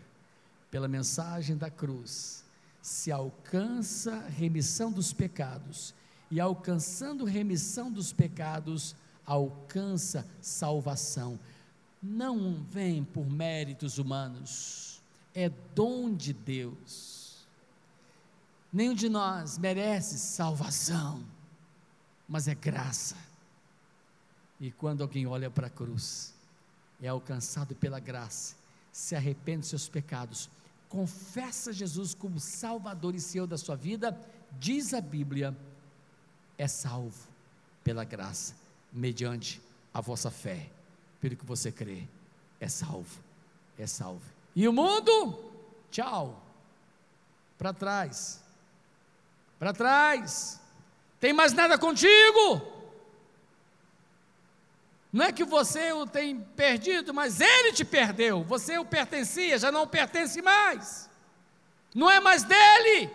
pela 0.71 0.87
mensagem 0.87 1.57
da 1.57 1.69
cruz, 1.69 2.45
se 2.81 3.11
alcança 3.11 4.19
remissão 4.29 4.91
dos 4.91 5.11
pecados, 5.11 5.93
e 6.31 6.39
alcançando 6.39 7.25
remissão 7.25 7.91
dos 7.91 8.13
pecados, 8.13 8.95
alcança 9.25 10.25
salvação 10.39 11.39
não 12.01 12.63
vem 12.63 13.03
por 13.03 13.29
méritos 13.29 13.97
humanos, 13.97 15.01
é 15.33 15.49
dom 15.75 16.13
de 16.13 16.33
Deus. 16.33 17.45
Nenhum 18.71 18.93
de 18.93 19.09
nós 19.09 19.57
merece 19.57 20.17
salvação, 20.17 21.23
mas 22.27 22.47
é 22.47 22.55
graça. 22.55 23.15
E 24.59 24.71
quando 24.71 25.01
alguém 25.01 25.25
olha 25.25 25.49
para 25.49 25.67
a 25.67 25.69
cruz, 25.69 26.33
é 27.01 27.07
alcançado 27.07 27.75
pela 27.75 27.99
graça, 27.99 28.55
se 28.91 29.15
arrepende 29.15 29.61
dos 29.61 29.69
seus 29.69 29.89
pecados, 29.89 30.49
confessa 30.87 31.71
Jesus 31.71 32.13
como 32.13 32.39
Salvador 32.39 33.15
e 33.15 33.19
Senhor 33.19 33.47
da 33.47 33.57
sua 33.57 33.75
vida, 33.75 34.19
diz 34.59 34.93
a 34.93 35.01
Bíblia 35.01 35.55
é 36.57 36.67
salvo 36.67 37.27
pela 37.83 38.03
graça, 38.03 38.53
mediante 38.91 39.61
a 39.93 40.01
vossa 40.01 40.29
fé, 40.29 40.69
pelo 41.19 41.35
que 41.35 41.45
você 41.45 41.71
crê, 41.71 42.03
é 42.59 42.67
salvo, 42.67 43.19
é 43.77 43.85
salvo. 43.85 44.21
E 44.55 44.67
o 44.67 44.73
mundo, 44.73 45.51
tchau, 45.91 46.41
para 47.57 47.73
trás, 47.73 48.41
para 49.57 49.73
trás, 49.73 50.59
tem 51.19 51.33
mais 51.33 51.53
nada 51.53 51.77
contigo. 51.77 52.79
Não 55.11 55.25
é 55.25 55.31
que 55.31 55.43
você 55.43 55.91
o 55.91 56.05
tem 56.05 56.39
perdido, 56.39 57.13
mas 57.13 57.41
ele 57.41 57.73
te 57.73 57.83
perdeu. 57.83 58.43
Você 58.43 58.77
o 58.77 58.85
pertencia, 58.85 59.57
já 59.57 59.71
não 59.71 59.87
pertence 59.87 60.41
mais. 60.41 61.09
Não 61.93 62.09
é 62.09 62.19
mais 62.19 62.43
dele. 62.43 63.09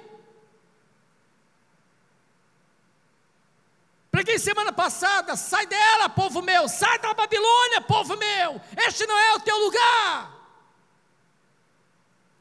Preguei 4.15 4.39
semana 4.39 4.73
passada, 4.73 5.35
sai 5.35 5.67
dela, 5.67 6.09
povo 6.09 6.41
meu, 6.41 6.69
sai 6.69 7.01
da 7.01 7.13
Babilônia, 7.13 7.81
povo 7.81 8.17
meu, 8.17 8.61
este 8.87 9.05
não 9.09 9.19
é 9.19 9.35
o 9.35 9.41
teu 9.41 9.59
lugar. 9.59 10.33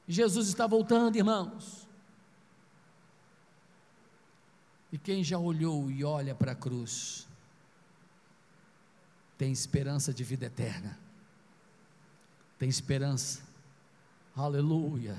Jesus 0.07 0.49
está 0.49 0.67
voltando, 0.67 1.15
irmãos. 1.15 1.87
E 4.91 4.99
quem 4.99 5.23
já 5.23 5.39
olhou 5.39 5.89
e 5.89 6.03
olha 6.03 6.35
para 6.35 6.51
a 6.51 6.55
cruz, 6.55 7.27
tem 9.35 9.51
esperança 9.51 10.13
de 10.13 10.23
vida 10.23 10.45
eterna, 10.45 10.99
tem 12.59 12.69
esperança, 12.69 13.41
aleluia, 14.35 15.17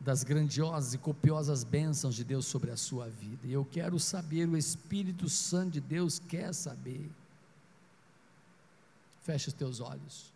das 0.00 0.24
grandiosas 0.24 0.94
e 0.94 0.98
copiosas 0.98 1.62
bênçãos 1.62 2.14
de 2.14 2.24
Deus 2.24 2.46
sobre 2.46 2.70
a 2.70 2.76
sua 2.76 3.08
vida. 3.08 3.46
E 3.46 3.52
eu 3.52 3.64
quero 3.64 4.00
saber, 4.00 4.48
o 4.48 4.56
Espírito 4.56 5.28
Santo 5.28 5.72
de 5.72 5.80
Deus 5.80 6.18
quer 6.18 6.54
saber. 6.54 7.10
Feche 9.22 9.48
os 9.48 9.54
teus 9.54 9.78
olhos. 9.80 10.32